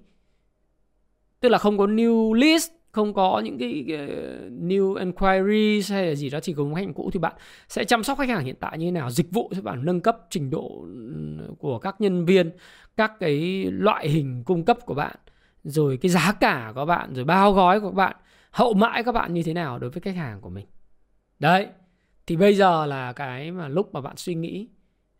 [1.41, 4.07] Tức là không có new list không có những cái ờ,
[4.49, 7.33] new inquiries hay là gì đó, chỉ cùng khách hàng cũ thì bạn
[7.69, 10.01] sẽ chăm sóc khách hàng hiện tại như thế nào, dịch vụ sẽ bạn nâng
[10.01, 12.51] cấp trình độ ừ, của các nhân viên,
[12.97, 15.17] các cái loại hình cung cấp của bạn,
[15.65, 18.17] rồi cái giá cả của bạn, rồi bao gói của bạn,
[18.51, 20.67] hậu mãi các bạn như thế nào đối với khách hàng của mình.
[21.39, 21.67] Đấy,
[22.27, 24.69] thì bây giờ là cái mà lúc mà bạn suy nghĩ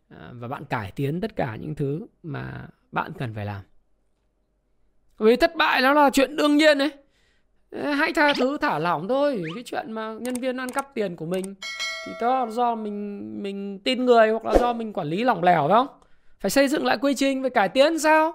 [0.09, 3.61] ờ, và bạn cải tiến tất cả những thứ mà bạn cần phải làm.
[5.19, 6.91] Vì thất bại nó là chuyện đương nhiên đấy
[7.71, 9.43] hãy tha thứ thả lỏng thôi.
[9.55, 11.55] Cái chuyện mà nhân viên ăn cắp tiền của mình
[12.05, 15.43] thì đó là do mình mình tin người hoặc là do mình quản lý lỏng
[15.43, 15.87] lẻo phải không?
[16.39, 18.33] Phải xây dựng lại quy trình phải cải tiến sao?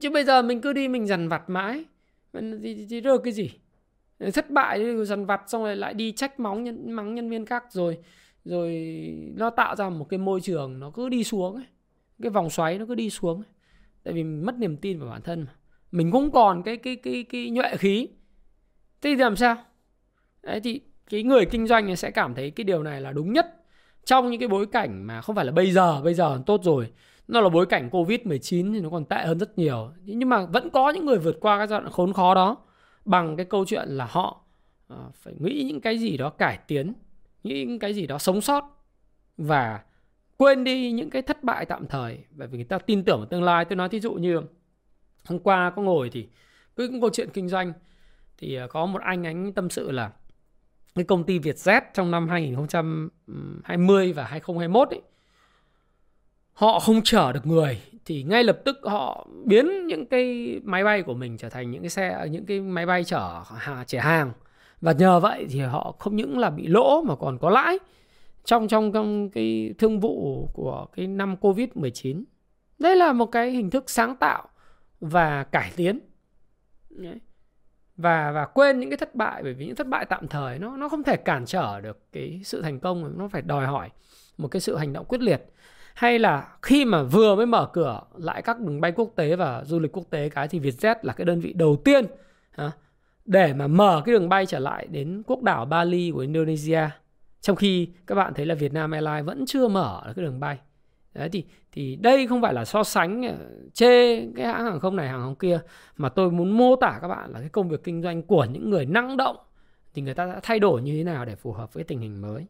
[0.00, 1.84] Chứ bây giờ mình cứ đi mình dằn vặt mãi.
[2.62, 3.50] Thì, thì được cái gì?
[4.34, 7.64] Thất bại dằn vặt xong rồi lại đi trách móng nhân, mắng nhân viên khác
[7.70, 7.98] rồi
[8.44, 8.72] rồi
[9.36, 11.64] nó tạo ra một cái môi trường nó cứ đi xuống ấy.
[12.22, 13.52] cái vòng xoáy nó cứ đi xuống ấy.
[14.02, 15.54] tại vì mình mất niềm tin vào bản thân mà.
[15.92, 18.08] Mình cũng còn cái cái cái cái nhuệ khí
[19.02, 19.56] thế thì làm sao?
[20.42, 23.46] Đấy, thì cái người kinh doanh sẽ cảm thấy cái điều này là đúng nhất.
[24.04, 26.92] Trong những cái bối cảnh mà không phải là bây giờ bây giờ tốt rồi,
[27.28, 29.92] nó là bối cảnh covid 19 thì nó còn tệ hơn rất nhiều.
[30.04, 32.56] Nhưng mà vẫn có những người vượt qua cái giai đoạn khốn khó đó
[33.04, 34.44] bằng cái câu chuyện là họ
[34.88, 36.92] ờ, phải nghĩ những cái gì đó cải tiến,
[37.44, 38.64] nghĩ những cái gì đó sống sót
[39.36, 39.80] và
[40.36, 42.18] quên đi những cái thất bại tạm thời.
[42.30, 43.64] Bởi vì người ta tin tưởng vào tương lai.
[43.64, 44.40] Tôi nói thí dụ như
[45.24, 46.28] hôm qua có ngồi thì
[46.76, 47.72] cứ câu chuyện kinh doanh
[48.42, 50.10] thì ờ, có một anh anh tâm sự là
[50.94, 55.00] cái công ty Vietjet trong năm 2020 và 2021 ấy,
[56.52, 61.02] họ không chở được người thì ngay lập tức họ biến những cái máy bay
[61.02, 63.42] của mình trở thành những cái xe, những cái máy bay chở
[63.86, 64.32] chở hàng
[64.80, 67.78] và nhờ vậy thì họ không những là bị lỗ mà còn có lãi
[68.44, 72.24] trong trong trong cái thương vụ của cái năm Covid 19.
[72.78, 74.48] Đây là một cái hình thức sáng tạo
[75.00, 75.98] và cải tiến.
[78.02, 80.76] Và và quên những cái thất bại, bởi vì những thất bại tạm thời nó
[80.76, 83.90] nó không thể cản trở được cái sự thành công, nó phải đòi hỏi
[84.38, 85.42] một cái sự hành động quyết liệt.
[85.94, 89.64] Hay là khi mà vừa mới mở cửa lại các đường bay quốc tế và
[89.64, 92.06] du lịch quốc tế cái thì Vietjet là cái đơn vị đầu tiên
[93.24, 96.88] để mà mở cái đường bay trở lại đến quốc đảo Bali của Indonesia.
[97.40, 100.58] Trong khi các bạn thấy là Việt Nam Airlines vẫn chưa mở cái đường bay
[101.14, 103.34] đấy, thì thì đây không phải là so sánh ờ,
[103.72, 105.60] chê cái hãng hàng không này, hàng không kia,
[105.96, 108.70] mà tôi muốn mô tả các bạn là cái công việc kinh doanh của những
[108.70, 109.36] người năng động
[109.94, 112.20] thì người ta đã thay đổi như thế nào để phù hợp với tình hình
[112.20, 112.46] mới.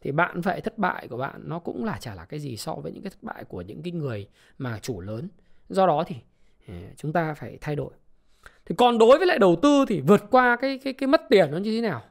[0.00, 2.74] Thì bạn vậy thất bại của bạn nó cũng là chả là cái gì so
[2.74, 5.28] với những cái thất bại của những cái người mà chủ lớn.
[5.68, 6.16] Do đó thì
[6.68, 7.90] ờ, chúng ta phải thay đổi.
[8.66, 11.50] Thì còn đối với lại đầu tư thì vượt qua cái cái cái mất tiền
[11.50, 12.02] nó như thế nào?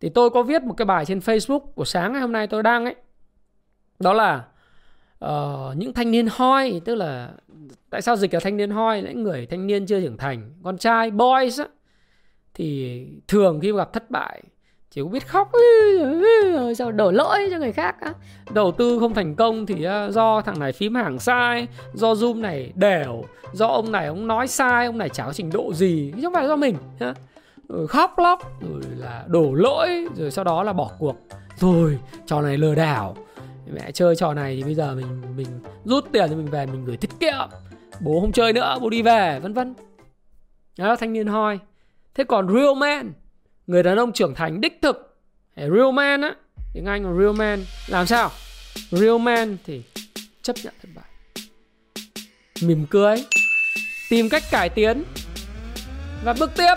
[0.00, 2.62] Thì tôi có viết một cái bài trên Facebook của sáng ngày hôm nay tôi
[2.62, 2.94] đăng ấy.
[3.98, 4.48] Đó là
[5.24, 7.30] uh, những thanh niên hoi tức là
[7.90, 9.02] tại sao dịch là thanh niên hoi?
[9.02, 11.66] Những người thanh niên chưa trưởng thành con trai boys á,
[12.54, 14.42] thì thường khi gặp thất bại
[14.90, 15.50] chỉ có biết khóc
[16.52, 18.12] rồi sao đổ lỗi cho người khác á?
[18.54, 22.72] Đầu tư không thành công thì do thằng này phím hàng sai do zoom này
[22.74, 26.22] đều do ông này ông nói sai ông này chả có trình độ gì chứ
[26.22, 26.76] không phải do mình
[27.68, 31.16] rồi khóc lóc rồi là đổ lỗi rồi sau đó là bỏ cuộc.
[31.56, 33.16] Rồi trò này lừa đảo
[33.74, 35.46] mẹ chơi trò này thì bây giờ mình mình
[35.84, 37.48] rút tiền cho mình về, mình gửi tiết kiệm.
[38.00, 39.74] Bố không chơi nữa, bố đi về, vân vân.
[40.78, 41.58] Đó, thanh niên hoi.
[42.14, 43.12] Thế còn real man?
[43.66, 45.16] Người đàn ông trưởng thành đích thực.
[45.56, 46.34] Real man á.
[46.74, 47.64] Tiếng anh là real man.
[47.88, 48.30] Làm sao?
[48.90, 49.82] Real man thì
[50.42, 51.04] chấp nhận thất bại.
[52.62, 53.16] Mỉm cười.
[54.10, 55.02] Tìm cách cải tiến.
[56.24, 56.74] Và bước tiếp.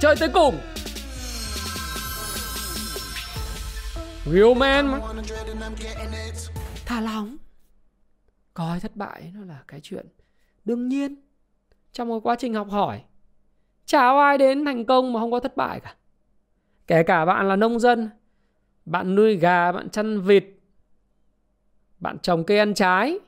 [0.00, 0.58] Chơi tới cùng.
[4.32, 5.00] Real man mà.
[6.86, 7.36] Thả lỏng.
[8.54, 10.06] Coi thất bại nó là cái chuyện
[10.64, 11.14] đương nhiên.
[11.92, 13.02] Trong một quá trình học hỏi
[13.84, 15.94] chả ai đến thành công mà không có thất bại cả.
[16.86, 18.10] Kể cả bạn là nông dân
[18.86, 20.44] bạn nuôi gà bạn chăn vịt
[21.98, 23.18] bạn trồng cây ăn trái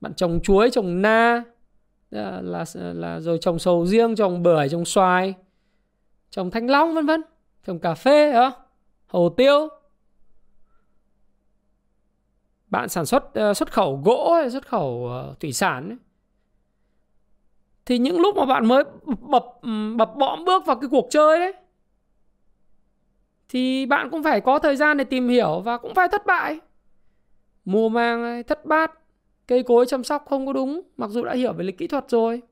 [0.00, 1.44] bạn trồng chuối trồng na
[2.10, 5.34] là, là, là rồi trồng sầu riêng trồng bưởi trồng xoài
[6.30, 7.22] trồng thanh long vân vân.
[7.66, 8.50] Trồng cà phê hả
[9.10, 9.68] hồ tiêu.
[12.66, 15.98] Bạn sản xuất ờ, xuất khẩu gỗ hay xuất khẩu ờ, thủy sản ấy,
[17.86, 18.84] thì những lúc mà bạn mới
[19.20, 19.44] bập
[19.96, 21.52] bập bõm bước vào cái cuộc chơi đấy
[23.48, 26.60] thì bạn cũng phải có thời gian để tìm hiểu và cũng phải thất bại.
[27.64, 28.92] Mùa màng thất bát
[29.46, 32.04] cây cối chăm sóc không có đúng mặc dù đã hiểu về lịch kỹ thuật
[32.08, 32.42] rồi.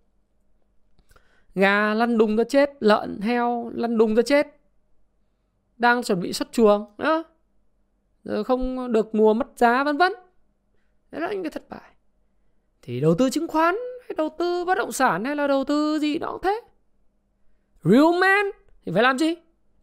[1.55, 4.58] Gà lăn đùng ra chết lợn heo lăn đùng ra chết
[5.79, 7.23] đang chuẩn bị xuất chuồng nữa.
[8.25, 10.13] Rồi không được mùa mất giá, vân vân.
[11.11, 11.95] Đấy là những cái thất bại.
[12.83, 15.99] Thì đầu tư chứng khoán, hay đầu tư bất động sản, hay là đầu tư
[15.99, 16.61] gì đó cũng thế.
[17.85, 18.47] Real man
[18.85, 19.35] thì phải làm gì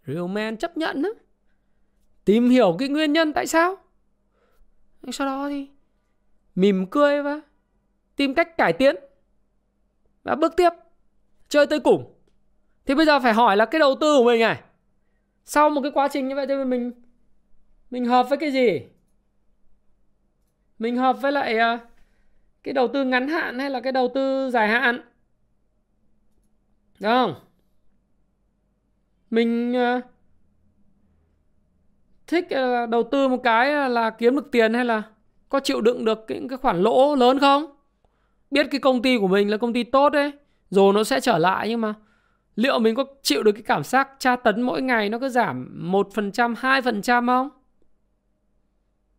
[0.08, 1.10] real man chấp nhận đó.
[2.26, 3.76] tìm hiểu cái nguyên nhân tại sao.
[5.12, 5.68] Sau đó thì
[6.56, 7.42] mỉm cười và
[8.16, 8.96] tìm cách cải tiến
[10.24, 10.70] và bước tiếp,
[11.50, 12.14] chơi tới cùng.
[12.86, 14.62] Thì bây giờ phải hỏi là cái đầu tư của mình này
[15.46, 16.92] sau một cái quá trình như vậy thì mình
[17.92, 18.82] mình hợp với cái gì?
[20.80, 21.78] Mình hợp với lại ờ,
[22.64, 25.02] cái đầu tư ngắn hạn hay là cái đầu tư dài hạn?
[27.00, 27.36] Đúng không?
[29.30, 30.02] Mình ờ,
[32.28, 35.04] thích ờ, đầu tư một cái là kiếm được tiền hay là
[35.50, 37.66] có chịu đựng được những cái khoản lỗ lớn không?
[38.52, 40.32] Biết cái công ty của mình là công ty tốt đấy
[40.70, 41.94] rồi nó sẽ trở lại nhưng mà
[42.56, 45.90] liệu mình có chịu được cái cảm giác tra tấn mỗi ngày nó cứ giảm
[45.92, 47.50] 1%, 2% không?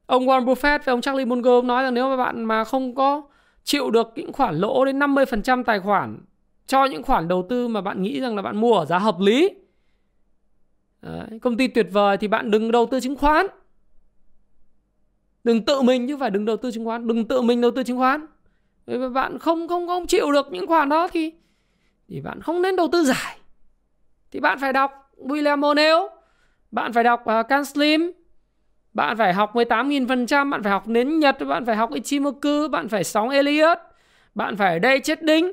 [0.06, 3.22] Ông Warren Buffett và ông Charlie Munger nói rằng nếu mà bạn mà không có
[3.64, 6.18] chịu được những khoản lỗ đến 50% tài khoản
[6.66, 9.20] cho những khoản đầu tư mà bạn nghĩ rằng là bạn mua ở giá hợp
[9.20, 9.50] lý.
[11.02, 13.46] Đấy, công ty tuyệt vời thì bạn đừng đầu tư chứng khoán.
[15.44, 17.82] Đừng tự mình chứ phải đừng đầu tư chứng khoán, đừng tự mình đầu tư
[17.82, 18.26] chứng khoán.
[18.86, 21.32] nếu mà bạn không không không chịu được những khoản đó thì
[22.08, 23.38] thì bạn không nên đầu tư giải
[24.30, 26.08] thì bạn phải đọc William O'Neill
[26.70, 28.12] bạn phải đọc uh, Can Slim
[28.96, 33.04] bạn phải học 18.000%, bạn phải học nến Nhật, bạn phải học Ichimoku, bạn phải
[33.04, 33.78] sóng Elliot,
[34.34, 35.52] bạn phải đây chết đinh.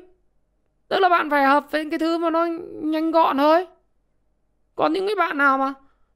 [0.88, 2.46] Tức là bạn phải hợp với cái thứ mà nó
[2.82, 3.66] nhanh gọn thôi.
[4.74, 5.74] Còn những cái bạn nào mà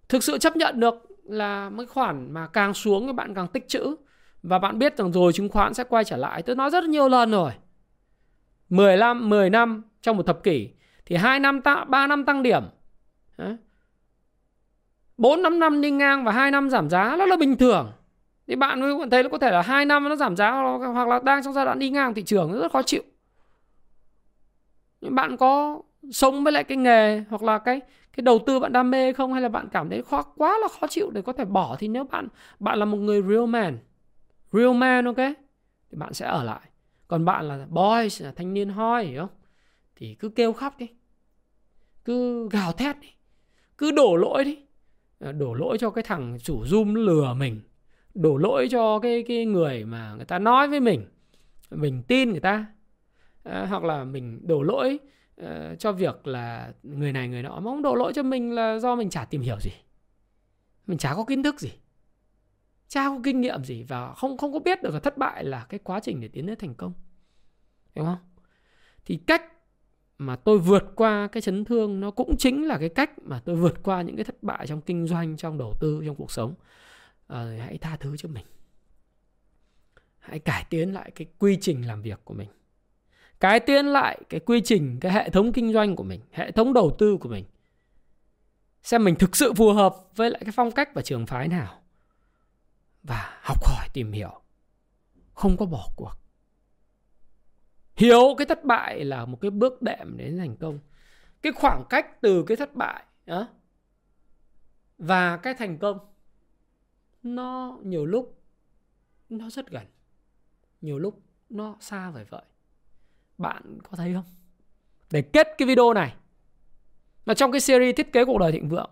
[0.08, 3.68] thực sự chấp nhận được là mấy khoản mà càng xuống thì bạn càng tích
[3.68, 3.96] trữ
[4.42, 6.42] và bạn biết rằng rồi chứng khoán sẽ quay trở lại.
[6.42, 7.52] Tôi nói rất nhiều lần rồi.
[8.68, 10.70] 15, 10 năm trong một thập kỷ
[11.06, 12.62] thì 2 năm ta, 3 năm tăng điểm.
[13.38, 13.56] Đấy.
[15.16, 17.92] 4 5 năm đi ngang và 2 năm giảm giá nó là bình thường.
[18.46, 18.80] Thì bạn
[19.10, 20.50] thấy nó có thể là 2 năm nó giảm giá
[20.94, 23.02] hoặc là đang trong giai đoạn đi ngang thị trường rất khó chịu.
[25.00, 27.80] Nhưng bạn có sống với lại cái nghề hoặc là cái
[28.16, 30.68] cái đầu tư bạn đam mê không hay là bạn cảm thấy khó quá là
[30.80, 32.28] khó chịu để có thể bỏ thì nếu bạn
[32.60, 33.78] bạn là một người real man,
[34.52, 35.16] real man ok
[35.90, 36.60] thì bạn sẽ ở lại.
[37.08, 39.37] Còn bạn là boys là thanh niên hoi hiểu không?
[39.98, 40.88] Thì cứ kêu khóc đi.
[42.04, 43.08] Cứ gào thét đi.
[43.78, 44.58] Cứ đổ lỗi đi.
[45.18, 47.60] Ờ, đổ lỗi cho cái thằng chủ zoom lừa mình.
[48.14, 51.06] Đổ lỗi cho cái cái người mà người ta nói với mình.
[51.70, 52.66] Mình tin người ta.
[53.44, 54.98] À, hoặc là mình đổ lỗi
[55.42, 55.46] uh,
[55.78, 57.60] cho việc là người này người nọ.
[57.60, 59.70] Mà không đổ lỗi cho mình là do mình chả tìm hiểu gì.
[60.86, 61.70] Mình chả có kiến thức gì.
[62.88, 65.66] Chả có kinh nghiệm gì và không không có biết được là thất bại là
[65.68, 66.92] cái quá trình để tiến đến thành công.
[67.94, 68.18] Đúng không?
[69.04, 69.52] Thì cách
[70.18, 73.56] mà tôi vượt qua cái chấn thương nó cũng chính là cái cách mà tôi
[73.56, 76.54] vượt qua những cái thất bại trong kinh doanh trong đầu tư trong cuộc sống.
[77.26, 78.44] À, hãy tha thứ cho mình.
[80.18, 82.48] Hãy cải tiến lại cái quy trình làm việc của mình.
[83.40, 86.72] Cải tiến lại cái quy trình cái hệ thống kinh doanh của mình hệ thống
[86.72, 87.44] đầu tư của mình.
[88.82, 91.80] Xem mình thực sự phù hợp với lại cái phong cách và trường phái nào.
[93.02, 94.40] Và học hỏi tìm hiểu.
[95.34, 96.12] Không có bỏ cuộc
[97.98, 100.78] hiểu cái thất bại là một cái bước đệm đến thành công.
[101.42, 103.48] Cái khoảng cách từ cái thất bại đó,
[104.98, 105.98] và cái thành công
[107.22, 108.42] nó nhiều lúc
[109.28, 109.86] nó rất gần
[110.80, 112.42] nhiều lúc nó xa vời vợi.
[113.38, 114.24] Bạn có thấy không?
[115.10, 116.14] Để kết cái video này
[117.24, 118.90] là trong cái series thiết kế cuộc đời thịnh vượng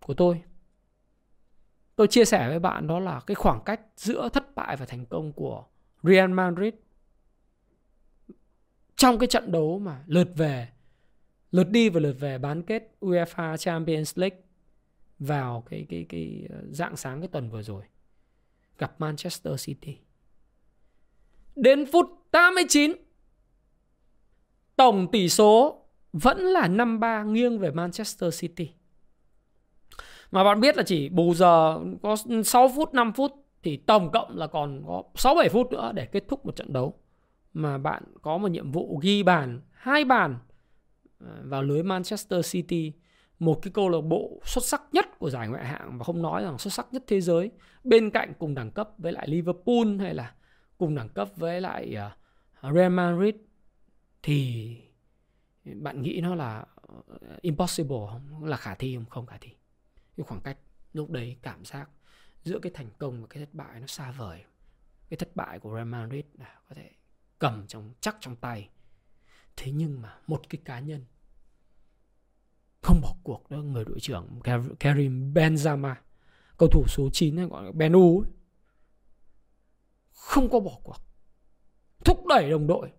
[0.00, 0.42] của tôi
[1.96, 5.06] tôi chia sẻ với bạn đó là cái khoảng cách giữa thất bại và thành
[5.06, 5.64] công của
[6.02, 6.74] Real Madrid
[9.02, 10.68] trong cái trận đấu mà lượt về
[11.50, 14.38] lượt đi và lượt về bán kết UEFA Champions League
[15.18, 17.82] vào cái cái cái ờ, dạng sáng cái tuần vừa rồi
[18.78, 19.96] gặp Manchester City.
[21.56, 22.92] Đến phút 89
[24.76, 28.70] tổng tỷ số vẫn là 5-3 nghiêng về Manchester City.
[30.30, 33.32] Mà bạn biết là chỉ bù giờ có 6 phút, 5 phút
[33.62, 36.72] thì tổng cộng là còn có 6 7 phút nữa để kết thúc một trận
[36.72, 37.01] đấu
[37.54, 40.38] mà bạn có một nhiệm vụ ghi bàn, hai bàn
[41.18, 42.92] ờ, vào lưới Manchester City,
[43.38, 46.42] một cái câu lạc bộ xuất sắc nhất của giải ngoại hạng và không nói
[46.42, 47.50] rằng xuất sắc nhất thế giới,
[47.84, 50.34] bên cạnh cùng đẳng cấp với lại Liverpool hay là
[50.78, 51.94] cùng đẳng cấp với lại
[52.60, 53.34] ờ, Real Madrid,
[54.22, 54.76] thì
[55.64, 58.44] bạn nghĩ nó là ờ, impossible không?
[58.44, 59.04] Là khả thi không?
[59.10, 59.50] Không khả thi.
[60.16, 60.58] Cái khoảng cách
[60.92, 61.90] lúc đấy, cảm giác
[62.42, 64.44] giữa cái thành công và cái thất bại nó xa vời.
[65.08, 66.90] Cái thất bại của Real Madrid là có thể
[67.42, 68.68] cầm trong, chắc trong tay
[69.56, 71.04] thế nhưng mà một cái cá nhân
[72.82, 74.40] không bỏ cuộc đó, người đội trưởng
[74.80, 75.94] Karim Benzema,
[76.58, 78.30] cầu thủ số 9 hay gọi là Benu ấy.
[80.12, 80.96] không có bỏ cuộc,
[82.04, 82.92] thúc đẩy đồng đội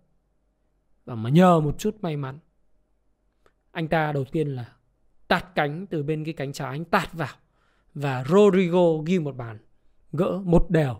[1.05, 2.39] và mà nhờ một chút may mắn,
[3.71, 4.75] anh ta đầu tiên là
[5.27, 7.35] tạt cánh từ bên cái cánh trái anh tạt vào
[7.93, 9.59] và Rodrigo ghi một bàn,
[10.11, 10.99] gỡ một đều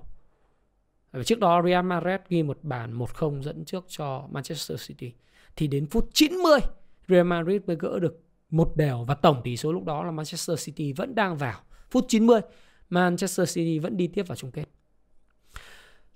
[1.14, 5.14] và trước đó Real Madrid ghi một bàn 1-0 dẫn trước cho Manchester City.
[5.56, 6.60] Thì đến phút 90
[7.08, 10.66] Real Madrid mới gỡ được một đều và tổng tỷ số lúc đó là Manchester
[10.66, 11.60] City vẫn đang vào.
[11.90, 12.42] Phút 90
[12.90, 14.66] Manchester City vẫn đi tiếp vào chung kết.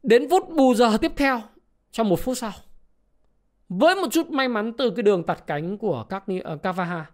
[0.03, 1.41] Đến phút bù giờ tiếp theo
[1.91, 2.51] trong một phút sau
[3.69, 7.05] với một chút may mắn từ cái đường tạt cánh của các uh, ờ, Cavaha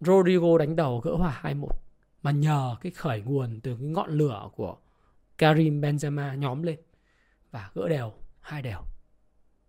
[0.00, 1.66] Rodrigo đánh đầu gỡ hòa 2-1
[2.22, 4.76] mà nhờ cái khởi nguồn từ cái ngọn lửa của
[5.38, 6.78] Karim Benzema nhóm lên
[7.50, 8.78] và gỡ đều hai đều.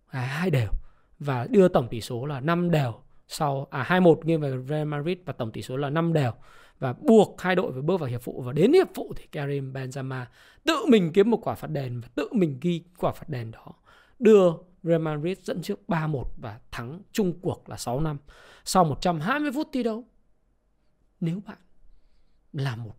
[0.06, 0.70] À, hai đều.
[1.18, 2.94] Và đưa tổng tỷ số là 5 đều
[3.28, 6.32] sau à 21 nghiêng về Real Madrid và tổng tỷ số là 5 đều.
[6.78, 9.72] Và buộc hai đội phải bước vào hiệp phụ và đến hiệp phụ thì Karim
[9.72, 10.24] Benzema
[10.64, 13.72] tự mình kiếm một quả phạt đền và tự mình ghi quả phạt đền đó
[14.18, 14.52] đưa
[14.82, 18.18] Real Madrid dẫn trước 3-1 và thắng chung cuộc là 6 năm.
[18.64, 20.04] Sau 120 phút thi đấu.
[21.20, 21.58] Nếu bạn
[22.52, 22.96] là một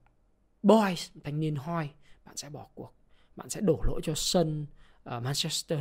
[0.63, 1.89] boy thanh niên hoi,
[2.25, 2.93] bạn sẽ bỏ cuộc
[3.35, 4.67] bạn sẽ đổ lỗi cho sân uh,
[5.03, 5.79] ờ, Manchester.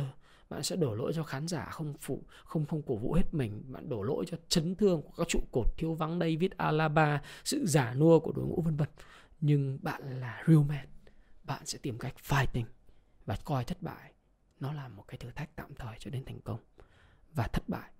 [0.49, 3.63] Bạn sẽ đổ lỗi cho khán giả không phụ không không cổ vũ hết mình.
[3.67, 7.65] Bạn đổ lỗi cho chấn thương của các trụ cột thiếu vắng David Alaba sự
[7.65, 8.89] giả nua của đội ngũ vân vân.
[9.41, 10.87] Nhưng bạn là real man.
[11.43, 12.65] Bạn sẽ tìm cách fighting
[13.25, 14.13] và coi thất bại.
[14.59, 16.59] Nó là một cái thử thách tạm thời cho đến thành công.
[17.33, 17.91] Và thất bại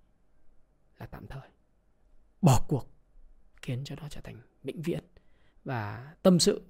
[0.98, 1.48] là tạm thời.
[2.42, 2.88] Bỏ cuộc
[3.62, 5.04] khiến cho nó trở thành vĩnh viễn.
[5.64, 6.62] Và tâm sự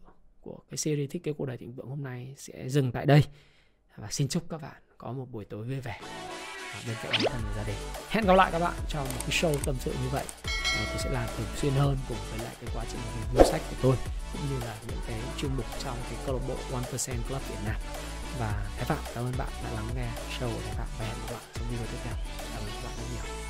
[0.43, 3.24] của cái series thiết kế cuộc đời thịnh vượng hôm nay sẽ dừng tại đây.
[3.97, 6.01] Và xin chúc các bạn có một buổi tối vui vẻ.
[6.86, 7.76] Bên cạnh bản thân và gia đình.
[8.09, 10.24] Hẹn gặp lại các bạn trong một cái show tâm sự như vậy.
[10.88, 13.76] Tôi sẽ làm thường xuyên hơn cùng với lại cái quá trình review sách của
[13.82, 13.97] tôi,
[14.32, 17.43] cũng như là những cái chuyên mục trong cái câu lạc bộ One Percent Club
[17.49, 17.76] Việt Nam.
[18.38, 21.16] Và Thái Phạm, cảm ơn bạn đã lắng nghe show của Thái Phạm và hẹn
[21.26, 22.14] gặp lại trong video tiếp theo.
[22.55, 23.41] Tạm biệt các bạn và hẹn